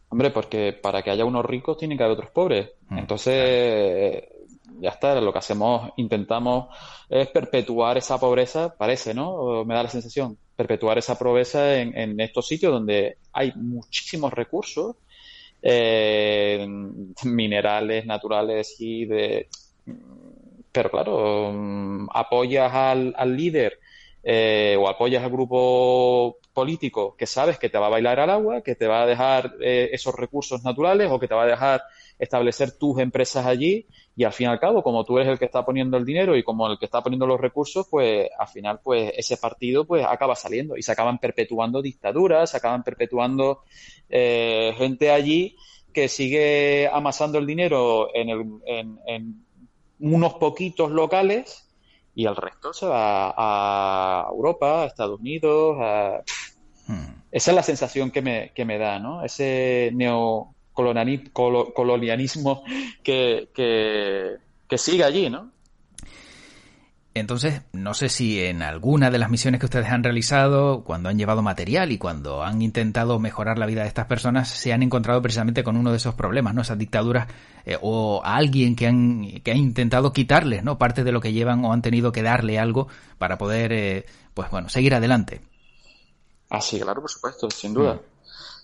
Hombre, 0.09 0.29
porque 0.29 0.73
para 0.73 1.01
que 1.01 1.09
haya 1.09 1.25
unos 1.25 1.45
ricos 1.45 1.77
tienen 1.77 1.97
que 1.97 2.03
haber 2.03 2.17
otros 2.17 2.31
pobres. 2.31 2.71
Mm, 2.89 2.97
Entonces, 2.99 4.23
ya 4.81 4.89
está, 4.89 5.21
lo 5.21 5.31
que 5.31 5.39
hacemos, 5.39 5.91
intentamos 5.97 6.75
es 7.07 7.27
perpetuar 7.27 7.97
esa 7.97 8.19
pobreza, 8.19 8.75
parece, 8.75 9.13
¿no? 9.13 9.63
Me 9.63 9.75
da 9.75 9.83
la 9.83 9.89
sensación, 9.89 10.37
perpetuar 10.55 10.97
esa 10.97 11.17
pobreza 11.17 11.79
en, 11.79 12.19
estos 12.19 12.47
sitios 12.47 12.73
donde 12.73 13.17
hay 13.31 13.53
muchísimos 13.55 14.33
recursos, 14.33 14.95
eh, 15.61 16.65
minerales, 17.23 18.05
naturales 18.07 18.75
y 18.79 19.05
de... 19.05 19.47
Pero 20.71 20.89
claro, 20.89 21.51
mm, 21.53 22.07
apoyas 22.13 22.73
al, 22.73 23.13
líder 23.37 23.79
eh, 24.23 24.75
o 24.79 24.87
apoyas 24.89 25.23
al 25.23 25.29
grupo 25.29 26.37
político 26.53 27.15
que 27.17 27.25
sabes 27.25 27.57
que 27.57 27.69
te 27.69 27.77
va 27.77 27.87
a 27.87 27.89
bailar 27.89 28.19
al 28.19 28.29
agua, 28.29 28.61
que 28.61 28.75
te 28.75 28.87
va 28.87 29.03
a 29.03 29.05
dejar 29.05 29.55
eh, 29.61 29.89
esos 29.93 30.15
recursos 30.15 30.63
naturales 30.63 31.09
o 31.11 31.19
que 31.19 31.27
te 31.27 31.35
va 31.35 31.43
a 31.43 31.47
dejar 31.47 31.81
establecer 32.19 32.77
tus 32.77 32.99
empresas 32.99 33.45
allí 33.45 33.87
y 34.15 34.23
al 34.23 34.33
fin 34.33 34.47
y 34.47 34.49
al 34.49 34.59
cabo, 34.59 34.83
como 34.83 35.03
tú 35.03 35.17
eres 35.17 35.31
el 35.31 35.39
que 35.39 35.45
está 35.45 35.65
poniendo 35.65 35.97
el 35.97 36.05
dinero 36.05 36.35
y 36.35 36.43
como 36.43 36.67
el 36.69 36.77
que 36.77 36.85
está 36.85 37.01
poniendo 37.01 37.25
los 37.25 37.39
recursos, 37.39 37.87
pues 37.89 38.29
al 38.37 38.47
final 38.47 38.79
pues 38.83 39.11
ese 39.15 39.37
partido 39.37 39.85
pues 39.85 40.05
acaba 40.05 40.35
saliendo 40.35 40.77
y 40.77 40.83
se 40.83 40.91
acaban 40.91 41.17
perpetuando 41.17 41.81
dictaduras, 41.81 42.51
se 42.51 42.57
acaban 42.57 42.83
perpetuando 42.83 43.63
eh, 44.09 44.73
gente 44.77 45.09
allí 45.11 45.55
que 45.93 46.07
sigue 46.07 46.89
amasando 46.91 47.37
el 47.37 47.45
dinero 47.45 48.09
en, 48.13 48.29
el, 48.29 48.45
en, 49.07 49.45
unos 49.99 50.33
poquitos 50.35 50.91
locales 50.91 51.70
y 52.13 52.25
el 52.25 52.35
resto 52.35 52.73
se 52.73 52.85
va 52.85 53.33
a 53.37 54.27
Europa, 54.29 54.83
a 54.83 54.85
Estados 54.85 55.19
Unidos, 55.19 55.77
a... 55.79 56.21
Hmm. 56.87 57.21
Esa 57.31 57.51
es 57.51 57.55
la 57.55 57.63
sensación 57.63 58.11
que 58.11 58.21
me, 58.21 58.51
que 58.53 58.65
me 58.65 58.77
da, 58.77 58.99
¿no? 58.99 59.23
Ese 59.23 59.91
neo, 59.93 60.53
colonialismo 60.73 62.63
que, 63.03 63.49
que, 63.53 64.77
sigue 64.77 65.03
allí, 65.03 65.29
¿no? 65.29 65.51
Entonces, 67.13 67.61
no 67.73 67.93
sé 67.93 68.07
si 68.07 68.41
en 68.41 68.61
alguna 68.61 69.11
de 69.11 69.19
las 69.19 69.29
misiones 69.29 69.59
que 69.59 69.65
ustedes 69.65 69.89
han 69.89 70.03
realizado, 70.03 70.83
cuando 70.85 71.09
han 71.09 71.17
llevado 71.17 71.41
material 71.41 71.91
y 71.91 71.97
cuando 71.97 72.43
han 72.43 72.61
intentado 72.61 73.19
mejorar 73.19 73.57
la 73.57 73.65
vida 73.65 73.81
de 73.81 73.89
estas 73.89 74.05
personas, 74.05 74.47
se 74.47 74.71
han 74.71 74.81
encontrado 74.81 75.21
precisamente 75.21 75.63
con 75.63 75.75
uno 75.75 75.91
de 75.91 75.97
esos 75.97 76.15
problemas, 76.15 76.53
¿no? 76.53 76.61
Esas 76.61 76.77
dictaduras 76.77 77.27
eh, 77.65 77.77
o 77.81 78.21
a 78.23 78.37
alguien 78.37 78.77
que 78.77 78.87
han, 78.87 79.41
que 79.43 79.51
ha 79.51 79.55
intentado 79.55 80.13
quitarles, 80.13 80.63
¿no? 80.63 80.77
Parte 80.77 81.03
de 81.03 81.11
lo 81.11 81.19
que 81.19 81.33
llevan 81.33 81.65
o 81.65 81.73
han 81.73 81.81
tenido 81.81 82.13
que 82.13 82.23
darle 82.23 82.59
algo 82.59 82.87
para 83.17 83.37
poder, 83.37 83.73
eh, 83.73 84.05
pues 84.33 84.49
bueno, 84.49 84.69
seguir 84.69 84.95
adelante. 84.95 85.41
Ah, 86.49 86.61
sí, 86.61 86.79
claro, 86.79 87.01
por 87.01 87.09
supuesto, 87.09 87.49
sin 87.49 87.73
duda. 87.73 87.95
Mm 87.95 88.11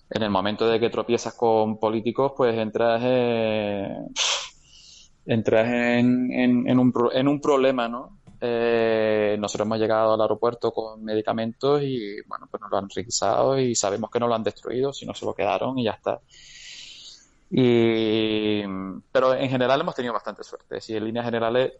en 0.09 0.23
el 0.23 0.29
momento 0.29 0.67
de 0.67 0.79
que 0.79 0.89
tropiezas 0.89 1.33
con 1.33 1.79
políticos, 1.79 2.33
pues 2.35 2.57
entras, 2.57 3.01
entras 5.25 5.67
en, 5.67 6.31
en, 6.31 6.79
un, 6.79 6.93
en 7.13 7.27
un 7.27 7.41
problema, 7.41 7.87
¿no? 7.89 8.16
Eh, 8.39 9.35
nosotros 9.39 9.65
hemos 9.65 9.79
llegado 9.79 10.13
al 10.13 10.21
aeropuerto 10.21 10.71
con 10.71 11.03
medicamentos 11.03 11.81
y, 11.81 12.21
bueno, 12.27 12.47
pues 12.49 12.61
nos 12.61 12.71
lo 12.71 12.77
han 12.77 12.89
requisado 12.89 13.57
y 13.59 13.75
sabemos 13.75 14.11
que 14.11 14.19
no 14.19 14.27
lo 14.27 14.35
han 14.35 14.43
destruido, 14.43 14.93
sino 14.93 15.13
se 15.13 15.25
lo 15.25 15.33
quedaron 15.33 15.77
y 15.79 15.85
ya 15.85 15.91
está. 15.91 16.19
Y, 17.49 18.61
pero 19.11 19.33
en 19.33 19.49
general 19.49 19.81
hemos 19.81 19.95
tenido 19.95 20.13
bastante 20.13 20.43
suerte. 20.43 20.81
Si 20.81 20.95
en 20.95 21.05
líneas 21.05 21.25
generales 21.25 21.73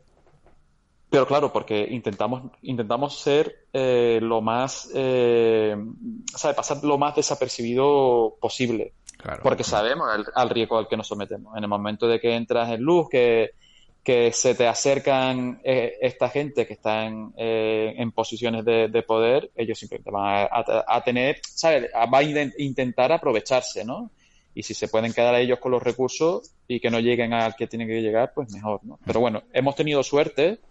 pero 1.09 1.25
claro, 1.25 1.53
porque 1.53 1.87
intentamos, 1.89 2.51
intentamos 2.63 3.17
ser 3.19 3.67
eh, 3.71 4.19
lo 4.21 4.41
más, 4.41 4.89
eh, 4.93 5.75
¿sabe? 6.35 6.53
Pasar 6.53 6.83
lo 6.83 6.97
más 6.97 7.15
desapercibido 7.15 8.35
posible. 8.41 8.93
porque 9.41 9.63
sabemos 9.63 10.13
el, 10.13 10.25
al 10.35 10.49
riesgo 10.49 10.77
al 10.77 10.87
que 10.87 10.97
nos 10.97 11.07
sometemos. 11.07 11.55
En 11.55 11.63
el 11.63 11.69
momento 11.69 12.07
de 12.07 12.19
que 12.19 12.35
entras 12.35 12.69
en 12.71 12.81
luz, 12.81 13.07
que, 13.09 13.51
que 14.07 14.31
se 14.31 14.55
te 14.55 14.65
acercan 14.65 15.59
eh, 15.65 15.97
esta 15.99 16.29
gente 16.29 16.65
que 16.65 16.75
están 16.75 17.33
eh, 17.35 17.93
en 17.97 18.13
posiciones 18.13 18.63
de, 18.63 18.87
de, 18.87 19.03
poder, 19.03 19.51
ellos 19.53 19.77
simplemente 19.77 20.11
van 20.11 20.47
a, 20.49 20.85
a, 20.87 21.03
tener, 21.03 21.41
¿sabes? 21.43 21.91
Va 21.93 22.19
a 22.19 22.23
intentar 22.23 23.11
aprovecharse, 23.11 23.83
¿no? 23.83 24.09
Y 24.55 24.63
si 24.63 24.73
se 24.73 24.87
pueden 24.87 25.11
quedar 25.11 25.35
a 25.35 25.41
ellos 25.41 25.59
con 25.59 25.73
los 25.73 25.83
recursos 25.83 26.53
y 26.69 26.79
que 26.79 26.89
no 26.89 27.01
lleguen 27.01 27.33
al 27.33 27.57
que 27.57 27.67
tienen 27.67 27.89
que 27.89 28.01
llegar, 28.01 28.31
pues 28.33 28.49
mejor, 28.53 28.79
¿no? 28.85 28.97
Pero 29.05 29.19
bueno, 29.19 29.43
hemos 29.51 29.75
tenido 29.75 30.01
suerte 30.03 30.61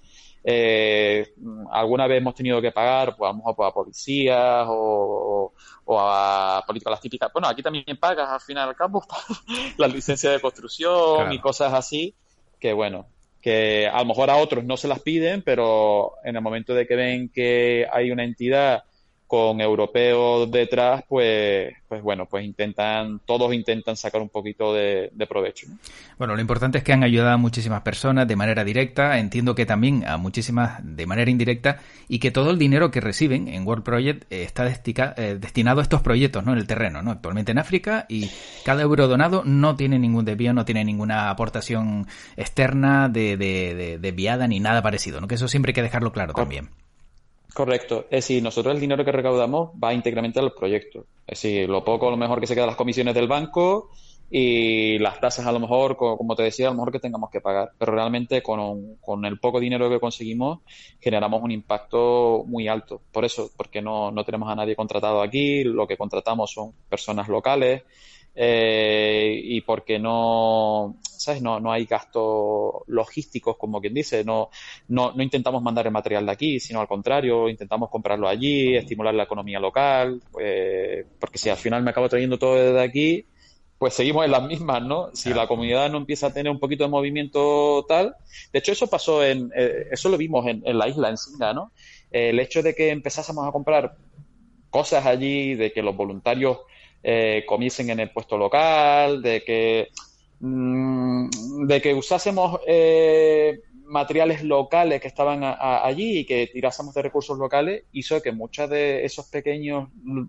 eh, 0.42 1.34
alguna 1.72 2.06
vez 2.06 2.22
hemos 2.22 2.34
tenido 2.34 2.62
que 2.62 2.72
pagar, 2.72 3.16
pues 3.18 3.28
a 3.28 3.32
lo 3.32 3.38
mejor 3.44 3.66
a 3.66 3.70
policías 3.70 4.66
o, 4.66 5.52
a 5.88 6.64
políticas 6.66 7.02
típicas. 7.02 7.30
Bueno, 7.34 7.48
aquí 7.48 7.62
también 7.62 7.84
pagas 8.00 8.30
al 8.30 8.40
final 8.40 8.70
al 8.70 8.76
cabo 8.76 9.04
las 9.76 9.92
licencias 9.92 10.32
de 10.32 10.40
construcción 10.40 11.34
y 11.34 11.38
cosas 11.38 11.74
así, 11.74 12.14
que 12.58 12.72
bueno, 12.72 13.08
que 13.46 13.86
a 13.86 14.00
lo 14.00 14.06
mejor 14.06 14.28
a 14.28 14.38
otros 14.38 14.64
no 14.64 14.76
se 14.76 14.88
las 14.88 14.98
piden, 15.02 15.40
pero 15.42 16.14
en 16.24 16.34
el 16.34 16.42
momento 16.42 16.74
de 16.74 16.84
que 16.84 16.96
ven 16.96 17.28
que 17.28 17.86
hay 17.92 18.10
una 18.10 18.24
entidad 18.24 18.82
con 19.26 19.60
europeos 19.60 20.50
detrás, 20.50 21.02
pues, 21.08 21.74
pues 21.88 22.02
bueno, 22.02 22.26
pues 22.26 22.44
intentan, 22.44 23.20
todos 23.26 23.52
intentan 23.52 23.96
sacar 23.96 24.20
un 24.20 24.28
poquito 24.28 24.72
de, 24.72 25.10
provecho. 25.28 25.66
Bueno, 26.18 26.36
lo 26.36 26.40
importante 26.40 26.78
es 26.78 26.84
que 26.84 26.92
han 26.92 27.02
ayudado 27.02 27.32
a 27.32 27.36
muchísimas 27.36 27.82
personas 27.82 28.28
de 28.28 28.36
manera 28.36 28.62
directa, 28.62 29.18
entiendo 29.18 29.56
que 29.56 29.66
también 29.66 30.06
a 30.06 30.16
muchísimas 30.16 30.78
de 30.82 31.06
manera 31.06 31.30
indirecta, 31.30 31.80
y 32.08 32.20
que 32.20 32.30
todo 32.30 32.50
el 32.50 32.58
dinero 32.58 32.92
que 32.92 33.00
reciben 33.00 33.48
en 33.48 33.66
World 33.66 33.82
Project 33.82 34.24
está 34.30 34.66
eh, 34.66 35.38
destinado 35.40 35.80
a 35.80 35.82
estos 35.82 36.02
proyectos, 36.02 36.44
¿no? 36.44 36.52
En 36.52 36.58
el 36.58 36.66
terreno, 36.66 37.02
¿no? 37.02 37.10
Actualmente 37.10 37.50
en 37.50 37.58
África, 37.58 38.06
y 38.08 38.30
cada 38.64 38.82
euro 38.82 39.08
donado 39.08 39.42
no 39.44 39.74
tiene 39.74 39.98
ningún 39.98 40.24
desvío, 40.24 40.52
no 40.52 40.64
tiene 40.64 40.84
ninguna 40.84 41.30
aportación 41.30 42.06
externa 42.36 43.08
de, 43.08 43.36
de, 43.36 43.98
desviada 43.98 44.46
ni 44.46 44.60
nada 44.60 44.82
parecido, 44.82 45.20
¿no? 45.20 45.26
Que 45.26 45.34
eso 45.34 45.48
siempre 45.48 45.70
hay 45.70 45.74
que 45.74 45.82
dejarlo 45.82 46.12
claro 46.12 46.32
también. 46.32 46.70
Correcto. 47.56 48.00
Es 48.10 48.26
decir, 48.26 48.42
nosotros 48.42 48.74
el 48.74 48.80
dinero 48.82 49.02
que 49.02 49.12
recaudamos 49.12 49.70
va 49.82 49.94
íntegramente 49.94 50.38
al 50.38 50.52
proyecto. 50.52 51.06
Es 51.26 51.40
decir, 51.40 51.66
lo 51.70 51.82
poco 51.82 52.08
a 52.08 52.10
lo 52.10 52.18
mejor 52.18 52.38
que 52.38 52.46
se 52.46 52.54
queda 52.54 52.66
las 52.66 52.76
comisiones 52.76 53.14
del 53.14 53.28
banco 53.28 53.88
y 54.30 54.98
las 54.98 55.18
tasas 55.20 55.46
a 55.46 55.52
lo 55.52 55.58
mejor, 55.58 55.96
como 55.96 56.36
te 56.36 56.42
decía, 56.42 56.66
a 56.66 56.70
lo 56.72 56.76
mejor 56.76 56.92
que 56.92 57.00
tengamos 57.00 57.30
que 57.30 57.40
pagar. 57.40 57.70
Pero 57.78 57.92
realmente 57.92 58.42
con, 58.42 58.96
con 58.96 59.24
el 59.24 59.38
poco 59.38 59.58
dinero 59.58 59.88
que 59.88 59.98
conseguimos 59.98 60.58
generamos 61.00 61.42
un 61.42 61.50
impacto 61.50 62.44
muy 62.46 62.68
alto. 62.68 63.00
Por 63.10 63.24
eso, 63.24 63.48
porque 63.56 63.80
no, 63.80 64.10
no 64.10 64.22
tenemos 64.22 64.50
a 64.50 64.54
nadie 64.54 64.76
contratado 64.76 65.22
aquí, 65.22 65.64
lo 65.64 65.86
que 65.86 65.96
contratamos 65.96 66.52
son 66.52 66.72
personas 66.90 67.26
locales. 67.26 67.84
Eh, 68.34 69.40
y 69.42 69.62
porque 69.62 69.98
no, 69.98 70.96
¿sabes? 71.26 71.42
No, 71.42 71.60
no 71.60 71.72
hay 71.72 71.84
gastos 71.84 72.82
logísticos, 72.86 73.56
como 73.56 73.80
quien 73.80 73.94
dice, 73.94 74.24
no, 74.24 74.50
no, 74.88 75.12
no 75.12 75.22
intentamos 75.22 75.62
mandar 75.62 75.86
el 75.86 75.92
material 75.92 76.24
de 76.24 76.32
aquí, 76.32 76.60
sino 76.60 76.80
al 76.80 76.88
contrario, 76.88 77.48
intentamos 77.48 77.90
comprarlo 77.90 78.28
allí, 78.28 78.76
estimular 78.76 79.14
la 79.14 79.24
economía 79.24 79.60
local, 79.60 80.22
pues, 80.30 81.04
porque 81.18 81.38
si 81.38 81.50
al 81.50 81.56
final 81.56 81.82
me 81.82 81.90
acabo 81.90 82.08
trayendo 82.08 82.38
todo 82.38 82.54
desde 82.54 82.82
aquí, 82.82 83.26
pues 83.78 83.92
seguimos 83.92 84.24
en 84.24 84.30
las 84.30 84.42
mismas, 84.42 84.82
¿no? 84.82 85.10
Si 85.14 85.34
la 85.34 85.46
comunidad 85.46 85.90
no 85.90 85.98
empieza 85.98 86.28
a 86.28 86.32
tener 86.32 86.50
un 86.50 86.58
poquito 86.58 86.84
de 86.84 86.90
movimiento 86.90 87.84
tal, 87.86 88.16
de 88.52 88.58
hecho 88.58 88.72
eso 88.72 88.86
pasó 88.86 89.22
en, 89.22 89.50
eh, 89.54 89.88
eso 89.90 90.08
lo 90.08 90.16
vimos 90.16 90.46
en, 90.46 90.62
en 90.64 90.78
la 90.78 90.88
isla, 90.88 91.10
en 91.10 91.16
¿no? 91.54 91.72
el 92.10 92.40
hecho 92.40 92.62
de 92.62 92.74
que 92.74 92.90
empezásemos 92.90 93.46
a 93.46 93.52
comprar 93.52 93.96
cosas 94.70 95.04
allí, 95.04 95.54
de 95.54 95.72
que 95.72 95.82
los 95.82 95.94
voluntarios 95.94 96.58
eh, 97.02 97.44
comiesen 97.46 97.90
en 97.90 98.00
el 98.00 98.10
puesto 98.10 98.36
local, 98.36 99.22
de 99.22 99.44
que, 99.44 99.88
de 100.40 101.80
que 101.80 101.94
usásemos 101.94 102.60
eh, 102.66 103.60
materiales 103.86 104.42
locales 104.42 105.00
que 105.00 105.08
estaban 105.08 105.42
allí 105.42 106.18
y 106.18 106.24
que 106.24 106.48
tirásemos 106.52 106.94
de 106.94 107.02
recursos 107.02 107.38
locales, 107.38 107.84
hizo 107.92 108.20
que 108.20 108.32
muchos 108.32 108.68
de 108.68 109.04
esos 109.04 109.26
pequeños 109.26 109.88
mm, 110.02 110.24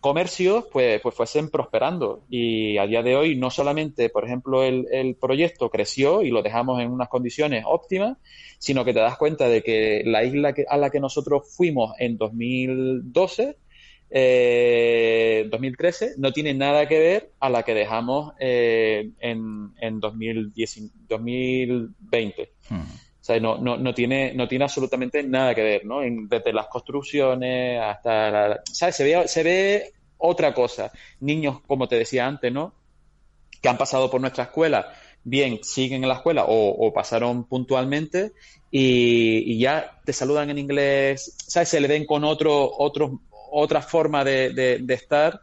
comercios 0.00 0.64
pues, 0.72 1.00
pues 1.00 1.14
fuesen 1.14 1.50
prosperando. 1.50 2.22
Y 2.28 2.78
a 2.78 2.86
día 2.86 3.02
de 3.02 3.16
hoy 3.16 3.36
no 3.36 3.50
solamente, 3.50 4.08
por 4.08 4.24
ejemplo, 4.24 4.62
el, 4.62 4.86
el 4.90 5.14
proyecto 5.16 5.70
creció 5.70 6.22
y 6.22 6.30
lo 6.30 6.42
dejamos 6.42 6.80
en 6.80 6.90
unas 6.90 7.08
condiciones 7.08 7.64
óptimas, 7.66 8.18
sino 8.58 8.84
que 8.84 8.94
te 8.94 9.00
das 9.00 9.16
cuenta 9.16 9.48
de 9.48 9.62
que 9.62 10.02
la 10.04 10.24
isla 10.24 10.52
que, 10.52 10.64
a 10.68 10.76
la 10.76 10.90
que 10.90 11.00
nosotros 11.00 11.54
fuimos 11.54 11.94
en 11.98 12.16
2012 12.16 13.56
eh, 14.10 15.46
2013 15.48 16.14
no 16.18 16.32
tiene 16.32 16.52
nada 16.52 16.88
que 16.88 16.98
ver 16.98 17.32
a 17.38 17.48
la 17.48 17.62
que 17.62 17.74
dejamos 17.74 18.34
eh, 18.40 19.10
en, 19.20 19.72
en 19.80 20.00
2010, 20.00 21.08
2020. 21.08 22.52
Hmm. 22.68 22.80
O 22.80 23.24
sea, 23.24 23.38
no, 23.38 23.58
no, 23.58 23.76
no, 23.76 23.94
tiene, 23.94 24.32
no 24.34 24.48
tiene 24.48 24.64
absolutamente 24.64 25.22
nada 25.22 25.54
que 25.54 25.62
ver, 25.62 25.84
¿no? 25.84 26.00
desde 26.00 26.52
las 26.52 26.66
construcciones 26.66 27.80
hasta 27.80 28.30
la, 28.30 28.60
¿sabes? 28.64 28.96
Se 28.96 29.04
ve, 29.04 29.28
se 29.28 29.42
ve 29.42 29.92
otra 30.18 30.54
cosa. 30.54 30.90
Niños, 31.20 31.60
como 31.66 31.86
te 31.86 31.96
decía 31.96 32.26
antes, 32.26 32.52
¿no? 32.52 32.74
Que 33.60 33.68
han 33.68 33.78
pasado 33.78 34.10
por 34.10 34.20
nuestra 34.20 34.44
escuela, 34.44 34.92
bien 35.22 35.60
siguen 35.62 36.02
en 36.02 36.08
la 36.08 36.16
escuela 36.16 36.46
o, 36.48 36.92
pasaron 36.94 37.44
puntualmente 37.44 38.32
y, 38.70 39.52
y, 39.52 39.58
ya 39.58 40.00
te 40.04 40.14
saludan 40.14 40.48
en 40.50 40.58
inglés, 40.58 41.36
¿sabes? 41.46 41.68
Se 41.68 41.80
le 41.80 41.88
ven 41.88 42.06
con 42.06 42.24
otro, 42.24 42.70
otros 42.78 43.12
otra 43.50 43.82
forma 43.82 44.24
de, 44.24 44.84
estar 44.88 45.40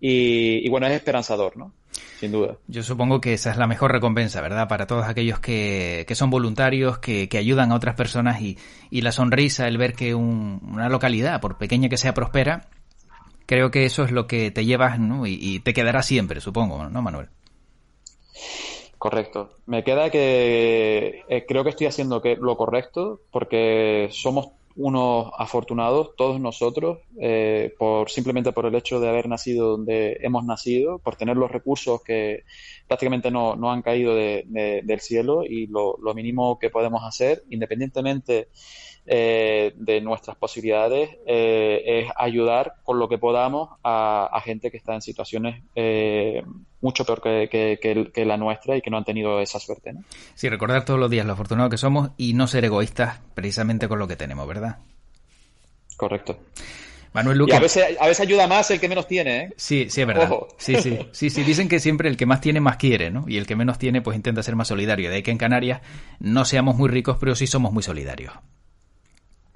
y, 0.00 0.68
bueno, 0.68 0.86
es 0.86 0.92
esperanzador, 0.92 1.56
¿no? 1.56 1.72
Sin 2.18 2.32
duda. 2.32 2.56
Yo 2.66 2.82
supongo 2.82 3.20
que 3.20 3.34
esa 3.34 3.50
es 3.50 3.56
la 3.56 3.66
mejor 3.66 3.92
recompensa, 3.92 4.40
¿verdad? 4.40 4.68
Para 4.68 4.86
todos 4.86 5.06
aquellos 5.06 5.40
que, 5.40 6.06
son 6.14 6.30
voluntarios, 6.30 6.98
que, 6.98 7.28
ayudan 7.36 7.72
a 7.72 7.76
otras 7.76 7.94
personas 7.94 8.40
y, 8.40 8.56
la 8.90 9.12
sonrisa, 9.12 9.66
el 9.68 9.78
ver 9.78 9.94
que 9.94 10.14
una 10.14 10.88
localidad, 10.88 11.40
por 11.40 11.58
pequeña 11.58 11.88
que 11.88 11.96
sea, 11.96 12.14
prospera, 12.14 12.68
creo 13.46 13.70
que 13.70 13.84
eso 13.84 14.04
es 14.04 14.10
lo 14.10 14.26
que 14.26 14.50
te 14.50 14.64
llevas 14.64 14.98
¿no? 14.98 15.26
y, 15.26 15.60
te 15.60 15.72
quedará 15.72 16.02
siempre, 16.02 16.40
supongo, 16.40 16.88
¿no, 16.88 17.02
Manuel? 17.02 17.28
Correcto. 19.04 19.50
Me 19.66 19.84
queda 19.84 20.08
que 20.08 21.24
eh, 21.28 21.44
creo 21.46 21.62
que 21.62 21.68
estoy 21.68 21.88
haciendo 21.88 22.22
que, 22.22 22.36
lo 22.36 22.56
correcto 22.56 23.20
porque 23.30 24.08
somos 24.10 24.48
unos 24.76 25.30
afortunados, 25.38 26.16
todos 26.16 26.40
nosotros, 26.40 26.98
eh, 27.20 27.72
por 27.78 28.10
simplemente 28.10 28.52
por 28.52 28.66
el 28.66 28.74
hecho 28.74 28.98
de 28.98 29.08
haber 29.08 29.28
nacido 29.28 29.70
donde 29.70 30.18
hemos 30.20 30.44
nacido, 30.44 30.98
por 30.98 31.16
tener 31.16 31.36
los 31.36 31.50
recursos 31.50 32.02
que 32.02 32.44
prácticamente 32.88 33.30
no, 33.30 33.54
no 33.56 33.70
han 33.70 33.82
caído 33.82 34.14
del 34.16 35.00
cielo 35.00 35.44
y 35.44 35.68
lo, 35.68 35.96
lo, 36.02 36.14
mínimo 36.14 36.58
que 36.58 36.70
podemos 36.70 37.02
hacer, 37.04 37.44
independientemente 37.50 38.48
eh, 39.06 39.72
de 39.76 40.00
nuestras 40.00 40.36
posibilidades 40.36 41.10
eh, 41.26 41.82
es 41.84 42.12
ayudar 42.16 42.74
con 42.84 42.98
lo 42.98 43.08
que 43.08 43.18
podamos 43.18 43.70
a, 43.82 44.40
gente 44.44 44.70
que 44.70 44.78
está 44.78 44.94
en 44.94 45.02
situaciones 45.02 45.62
eh, 45.74 46.42
mucho 46.80 47.04
peor 47.04 47.20
que, 47.20 48.24
la 48.26 48.36
nuestra 48.36 48.76
y 48.76 48.82
que 48.82 48.90
no 48.90 48.96
han 48.96 49.04
tenido 49.04 49.40
esa 49.40 49.58
suerte. 49.60 49.92
¿no? 49.92 50.04
Sí, 50.34 50.48
recordar 50.48 50.84
todos 50.84 50.98
los 50.98 51.10
días 51.10 51.26
lo 51.26 51.34
afortunado 51.34 51.68
que 51.68 51.76
somos 51.76 52.10
y 52.16 52.32
no 52.32 52.46
ser 52.46 52.64
egoístas 52.64 53.20
precisamente 53.34 53.88
con 53.88 53.98
lo 53.98 54.08
que 54.08 54.16
tenemos, 54.16 54.46
¿verdad? 54.46 54.78
Correcto. 55.96 56.38
Manuel 57.12 57.38
Luque. 57.38 57.52
Y 57.52 57.56
a 57.56 57.60
veces, 57.60 57.96
a 58.00 58.06
veces 58.06 58.20
ayuda 58.20 58.46
más 58.48 58.70
el 58.70 58.80
que 58.80 58.88
menos 58.88 59.06
tiene, 59.06 59.36
¿eh? 59.36 59.54
Sí, 59.56 59.86
sí, 59.88 60.00
es 60.00 60.06
verdad. 60.06 60.30
Sí, 60.58 60.76
sí, 60.82 60.98
sí, 61.12 61.30
sí. 61.30 61.44
Dicen 61.44 61.68
que 61.68 61.78
siempre 61.78 62.08
el 62.08 62.16
que 62.16 62.26
más 62.26 62.40
tiene 62.40 62.60
más 62.60 62.76
quiere, 62.76 63.10
¿no? 63.10 63.24
Y 63.28 63.36
el 63.36 63.46
que 63.46 63.54
menos 63.54 63.78
tiene, 63.78 64.02
pues 64.02 64.16
intenta 64.16 64.42
ser 64.42 64.56
más 64.56 64.68
solidario. 64.68 65.08
De 65.08 65.16
ahí 65.16 65.22
que 65.22 65.30
en 65.30 65.38
Canarias 65.38 65.80
no 66.18 66.44
seamos 66.44 66.76
muy 66.76 66.88
ricos, 66.88 67.16
pero 67.20 67.36
sí 67.36 67.46
somos 67.46 67.72
muy 67.72 67.84
solidarios. 67.84 68.32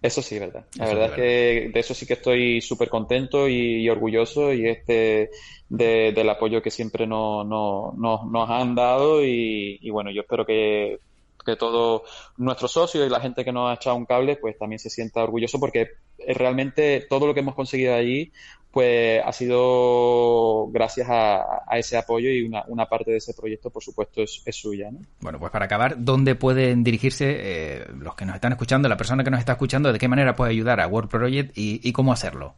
Eso 0.01 0.23
sí, 0.23 0.39
verdad. 0.39 0.65
La 0.77 0.87
verdad 0.87 1.07
es 1.07 1.13
que 1.13 1.71
de 1.73 1.81
eso 1.81 1.93
sí 1.93 2.07
que 2.07 2.13
estoy 2.15 2.61
súper 2.61 2.89
contento 2.89 3.49
y, 3.49 3.89
orgulloso 3.89 4.53
y 4.53 4.69
este 4.69 5.31
del 5.69 6.29
apoyo 6.31 6.63
que 6.63 6.71
siempre 6.71 7.07
nos, 7.07 7.47
nos 7.47 8.51
han 8.51 8.75
dado 8.75 9.25
y, 9.25 9.91
bueno, 9.91 10.11
yo 10.11 10.23
espero 10.23 10.47
que, 10.47 11.01
que 11.49 11.57
todos 11.57 12.03
nuestros 12.37 12.73
socios 12.73 13.07
y 13.07 13.11
la 13.11 13.21
gente 13.21 13.45
que 13.45 13.53
nos 13.53 13.71
ha 13.71 13.75
echado 13.75 13.97
un 13.97 14.07
cable 14.07 14.37
pues 14.37 14.59
también 14.59 14.79
se 14.79 14.91
sienta 14.91 15.23
orgulloso 15.23 15.59
porque 15.59 15.89
realmente 16.35 17.07
todo 17.09 17.27
lo 17.27 17.35
que 17.35 17.41
hemos 17.41 17.55
conseguido 17.55 17.95
allí 17.95 18.33
pues 18.71 19.21
ha 19.25 19.33
sido 19.33 20.69
gracias 20.71 21.09
a, 21.11 21.63
ese 21.73 21.97
apoyo 21.97 22.31
y 22.31 22.43
una, 22.43 22.65
una, 22.69 22.87
parte 22.87 23.11
de 23.11 23.17
ese 23.17 23.33
proyecto, 23.35 23.71
por 23.71 23.83
supuesto, 23.83 24.23
es, 24.23 24.43
suya. 24.55 24.91
¿no? 24.91 25.01
Bueno, 25.21 25.39
pues 25.39 25.51
para 25.51 25.65
acabar, 25.65 25.97
¿dónde 25.99 26.35
pueden 26.35 26.85
dirigirse 26.85 27.37
eh, 27.39 27.87
los 27.99 28.15
que 28.15 28.27
nos 28.27 28.35
están 28.35 28.53
escuchando, 28.53 28.89
la 28.89 28.97
persona 28.97 29.25
que 29.25 29.31
nos 29.31 29.41
está 29.41 29.53
escuchando, 29.53 29.93
de 29.93 29.99
qué 29.99 30.09
manera 30.09 30.37
puede 30.37 30.53
ayudar 30.53 30.81
a 30.81 30.87
World 30.87 31.11
Project 31.11 31.53
y, 31.57 31.93
cómo 31.93 32.13
hacerlo? 32.13 32.55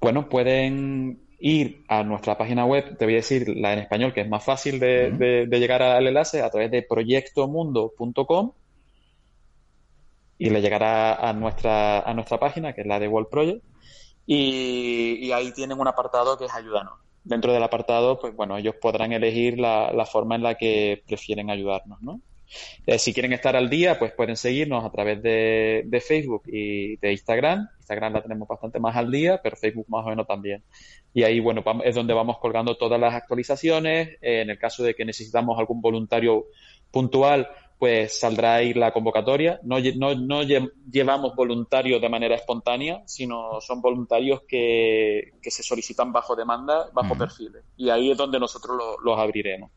Bueno, 0.00 0.28
pueden 0.28 1.20
ir 1.46 1.84
a 1.88 2.02
nuestra 2.02 2.38
página 2.38 2.64
web, 2.64 2.96
te 2.96 3.04
voy 3.04 3.14
a 3.14 3.16
decir 3.18 3.46
la 3.54 3.74
en 3.74 3.80
español, 3.80 4.14
que 4.14 4.22
es 4.22 4.28
más 4.28 4.42
fácil 4.42 4.80
de, 4.80 5.10
de 5.46 5.60
llegar 5.60 5.82
al 5.82 6.06
enlace, 6.06 6.40
a 6.40 6.48
través 6.48 6.70
de 6.70 6.80
proyectomundo.com 6.82 8.52
y 10.38 10.48
le 10.48 10.62
llegará 10.62 11.14
a 11.16 11.34
nuestra, 11.34 12.00
a 12.00 12.14
nuestra 12.14 12.38
página, 12.38 12.72
que 12.72 12.80
es 12.80 12.86
la 12.86 12.98
de 12.98 13.08
World 13.08 13.28
Project 13.28 13.62
y, 14.26 15.30
ahí 15.32 15.52
tienen 15.52 15.78
un 15.78 15.86
apartado 15.86 16.38
que 16.38 16.46
es 16.46 16.54
ayúdanos. 16.54 16.94
Dentro 17.24 17.52
del 17.52 17.62
apartado, 17.62 18.18
pues 18.18 18.34
bueno, 18.34 18.56
ellos 18.56 18.76
podrán 18.80 19.12
elegir 19.12 19.58
la, 19.58 19.92
la 19.92 20.06
forma 20.06 20.36
en 20.36 20.42
la 20.42 20.54
que 20.54 21.02
prefieren 21.06 21.50
ayudarnos, 21.50 22.00
¿no? 22.00 22.20
Eh, 22.86 22.98
si 22.98 23.12
quieren 23.12 23.32
estar 23.32 23.56
al 23.56 23.70
día, 23.70 23.98
pues 23.98 24.12
pueden 24.12 24.36
seguirnos 24.36 24.84
a 24.84 24.90
través 24.90 25.22
de, 25.22 25.82
de, 25.86 26.00
Facebook 26.00 26.42
y 26.46 26.96
de 26.96 27.12
Instagram. 27.12 27.68
Instagram 27.78 28.12
la 28.14 28.22
tenemos 28.22 28.48
bastante 28.48 28.78
más 28.80 28.96
al 28.96 29.10
día, 29.10 29.40
pero 29.42 29.56
Facebook 29.56 29.86
más 29.88 30.04
o 30.04 30.08
menos 30.10 30.26
también. 30.26 30.62
Y 31.12 31.22
ahí, 31.22 31.40
bueno, 31.40 31.62
es 31.84 31.94
donde 31.94 32.12
vamos 32.12 32.38
colgando 32.38 32.76
todas 32.76 33.00
las 33.00 33.14
actualizaciones. 33.14 34.08
Eh, 34.20 34.42
en 34.42 34.50
el 34.50 34.58
caso 34.58 34.82
de 34.82 34.94
que 34.94 35.04
necesitamos 35.04 35.58
algún 35.58 35.80
voluntario 35.80 36.46
puntual, 36.90 37.48
pues 37.78 38.18
saldrá 38.18 38.56
ahí 38.56 38.74
la 38.74 38.92
convocatoria. 38.92 39.60
No, 39.62 39.76
no, 39.96 40.14
no 40.14 40.42
llevamos 40.42 41.34
voluntarios 41.34 42.00
de 42.00 42.08
manera 42.08 42.34
espontánea, 42.34 43.02
sino 43.06 43.60
son 43.60 43.80
voluntarios 43.80 44.42
que, 44.46 45.32
que 45.42 45.50
se 45.50 45.62
solicitan 45.62 46.12
bajo 46.12 46.36
demanda, 46.36 46.88
bajo 46.92 47.16
perfiles. 47.16 47.64
Y 47.76 47.90
ahí 47.90 48.10
es 48.10 48.16
donde 48.16 48.40
nosotros 48.40 48.76
los 49.02 49.18
abriremos. 49.18 49.70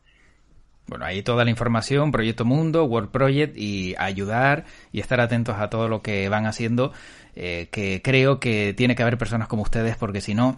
Bueno, 0.88 1.04
ahí 1.04 1.22
toda 1.22 1.44
la 1.44 1.50
información, 1.50 2.12
Proyecto 2.12 2.46
Mundo, 2.46 2.84
World 2.84 3.10
Project 3.10 3.56
y 3.58 3.94
ayudar 3.98 4.64
y 4.90 5.00
estar 5.00 5.20
atentos 5.20 5.56
a 5.58 5.68
todo 5.68 5.86
lo 5.86 6.00
que 6.00 6.30
van 6.30 6.46
haciendo, 6.46 6.92
eh, 7.36 7.68
que 7.70 8.00
creo 8.02 8.40
que 8.40 8.72
tiene 8.74 8.96
que 8.96 9.02
haber 9.02 9.18
personas 9.18 9.48
como 9.48 9.62
ustedes 9.62 9.96
porque 9.98 10.22
si 10.22 10.34
no, 10.34 10.56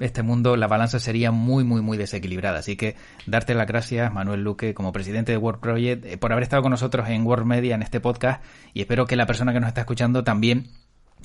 este 0.00 0.24
mundo 0.24 0.56
la 0.56 0.66
balanza 0.66 0.98
sería 0.98 1.30
muy, 1.30 1.62
muy, 1.62 1.82
muy 1.82 1.96
desequilibrada. 1.96 2.58
Así 2.58 2.74
que 2.74 2.96
darte 3.26 3.54
las 3.54 3.68
gracias, 3.68 4.12
Manuel 4.12 4.42
Luque, 4.42 4.74
como 4.74 4.90
presidente 4.92 5.30
de 5.30 5.38
World 5.38 5.60
Project, 5.60 6.04
eh, 6.04 6.18
por 6.18 6.32
haber 6.32 6.42
estado 6.42 6.62
con 6.62 6.72
nosotros 6.72 7.08
en 7.08 7.24
World 7.24 7.46
Media 7.46 7.76
en 7.76 7.82
este 7.82 8.00
podcast 8.00 8.42
y 8.72 8.80
espero 8.80 9.06
que 9.06 9.14
la 9.14 9.26
persona 9.26 9.52
que 9.52 9.60
nos 9.60 9.68
está 9.68 9.82
escuchando 9.82 10.24
también 10.24 10.66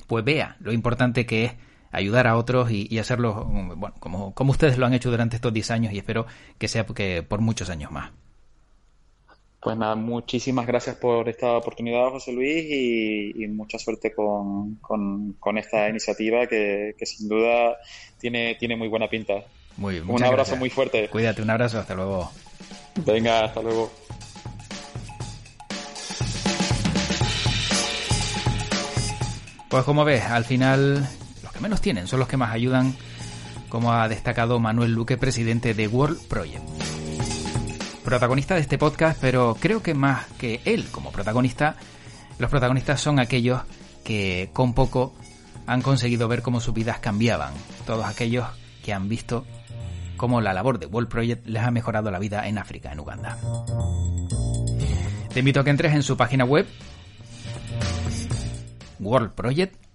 pues 0.06 0.24
vea 0.24 0.56
lo 0.60 0.72
importante 0.72 1.26
que 1.26 1.44
es 1.46 1.52
ayudar 1.90 2.26
a 2.26 2.36
otros 2.36 2.70
y, 2.70 2.98
hacerlo 2.98 3.44
bueno, 3.44 3.94
como, 3.98 4.34
como 4.34 4.52
ustedes 4.52 4.78
lo 4.78 4.86
han 4.86 4.94
hecho 4.94 5.10
durante 5.10 5.36
estos 5.36 5.52
10 5.52 5.70
años 5.70 5.92
y 5.92 5.98
espero 5.98 6.26
que 6.58 6.68
sea 6.68 6.84
que 6.86 7.22
por 7.22 7.40
muchos 7.40 7.70
años 7.70 7.90
más. 7.90 8.10
Pues 9.60 9.76
nada, 9.76 9.94
muchísimas 9.94 10.66
gracias 10.66 10.96
por 10.96 11.28
esta 11.28 11.58
oportunidad, 11.58 12.08
José 12.08 12.32
Luis, 12.32 12.64
y, 12.70 13.46
mucha 13.48 13.78
suerte 13.78 14.14
con, 14.14 14.76
con, 14.76 15.58
esta 15.58 15.86
iniciativa 15.88 16.46
que, 16.46 16.94
sin 17.02 17.28
duda 17.28 17.76
tiene, 18.18 18.54
tiene 18.54 18.76
muy 18.76 18.88
buena 18.88 19.08
pinta. 19.08 19.44
Muy, 19.76 19.98
un 19.98 20.24
abrazo 20.24 20.56
muy 20.56 20.70
fuerte. 20.70 21.08
Cuídate, 21.08 21.42
un 21.42 21.50
abrazo, 21.50 21.78
hasta 21.78 21.94
luego. 21.94 22.30
Venga, 23.04 23.44
hasta 23.44 23.60
luego. 23.60 23.90
Pues 29.68 29.84
como 29.84 30.04
ves, 30.04 30.24
al 30.24 30.44
final 30.44 31.06
menos 31.60 31.80
tienen 31.80 32.06
son 32.06 32.18
los 32.18 32.28
que 32.28 32.36
más 32.36 32.52
ayudan, 32.52 32.94
como 33.68 33.92
ha 33.92 34.08
destacado 34.08 34.58
Manuel 34.58 34.92
Luque, 34.92 35.16
presidente 35.16 35.74
de 35.74 35.88
World 35.88 36.20
Project. 36.28 36.64
protagonista 38.04 38.54
de 38.54 38.60
este 38.60 38.78
podcast, 38.78 39.18
pero 39.20 39.56
creo 39.60 39.82
que 39.82 39.94
más 39.94 40.26
que 40.38 40.60
él 40.64 40.86
como 40.90 41.12
protagonista, 41.12 41.76
los 42.38 42.50
protagonistas 42.50 43.00
son 43.00 43.20
aquellos 43.20 43.62
que 44.04 44.50
con 44.52 44.74
poco 44.74 45.14
han 45.66 45.82
conseguido 45.82 46.26
ver 46.26 46.42
cómo 46.42 46.60
sus 46.60 46.74
vidas 46.74 46.98
cambiaban. 46.98 47.52
Todos 47.86 48.06
aquellos 48.06 48.46
que 48.82 48.92
han 48.92 49.08
visto 49.08 49.44
cómo 50.16 50.42
la 50.42 50.52
labor 50.52 50.78
de 50.78 50.84
World 50.84 51.08
Project 51.08 51.46
les 51.46 51.62
ha 51.62 51.70
mejorado 51.70 52.10
la 52.10 52.18
vida 52.18 52.46
en 52.46 52.58
África, 52.58 52.92
en 52.92 53.00
Uganda. 53.00 53.38
Te 55.32 55.38
invito 55.38 55.60
a 55.60 55.64
que 55.64 55.70
entres 55.70 55.94
en 55.94 56.02
su 56.02 56.14
página 56.14 56.44
web 56.44 56.66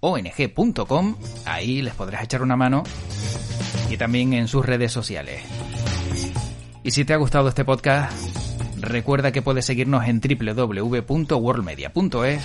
worldprojectong.com, 0.06 1.16
ahí 1.46 1.82
les 1.82 1.94
podrás 1.94 2.24
echar 2.24 2.42
una 2.42 2.56
mano 2.56 2.84
y 3.90 3.98
también 3.98 4.32
en 4.34 4.48
sus 4.48 4.66
redes 4.66 4.92
sociales. 4.92 5.42
Y 6.84 6.92
si 6.92 7.04
te 7.06 7.14
ha 7.14 7.18
gustado 7.18 7.50
este 7.50 7.66
podcast, 7.66 8.14
recuerda 8.80 9.32
que 9.32 9.42
puedes 9.42 9.66
seguirnos 9.66 10.08
en 10.08 10.22
www.worldmedia.es, 10.22 12.44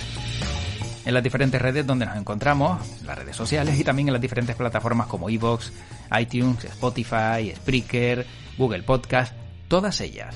en 1.05 1.13
las 1.13 1.23
diferentes 1.23 1.61
redes 1.61 1.85
donde 1.85 2.07
nos 2.07 2.17
encontramos, 2.17 2.79
las 3.05 3.15
redes 3.17 3.35
sociales 3.35 3.77
y 3.79 3.83
también 3.83 4.07
en 4.07 4.13
las 4.13 4.21
diferentes 4.21 4.55
plataformas 4.55 5.07
como 5.07 5.29
iVoox, 5.29 5.71
iTunes, 6.19 6.63
Spotify, 6.65 7.53
Spreaker, 7.55 8.25
Google 8.57 8.81
Podcast, 8.83 9.33
todas 9.67 10.01
ellas 10.01 10.35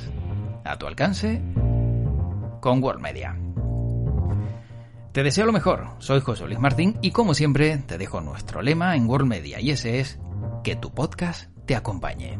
a 0.63 0.77
tu 0.77 0.85
alcance 0.87 1.41
con 2.61 2.83
World 2.83 3.01
Media. 3.01 3.44
Te 5.15 5.23
deseo 5.23 5.45
lo 5.45 5.53
mejor, 5.53 5.87
soy 5.99 6.19
José 6.19 6.43
Luis 6.43 6.59
Martín 6.59 6.97
y 7.01 7.11
como 7.11 7.33
siempre 7.33 7.77
te 7.77 7.97
dejo 7.97 8.19
nuestro 8.19 8.61
lema 8.61 8.97
en 8.97 9.07
World 9.07 9.29
Media 9.29 9.61
y 9.61 9.71
ese 9.71 10.01
es 10.01 10.19
que 10.61 10.75
tu 10.75 10.93
podcast 10.93 11.49
te 11.65 11.73
acompañe. 11.73 12.37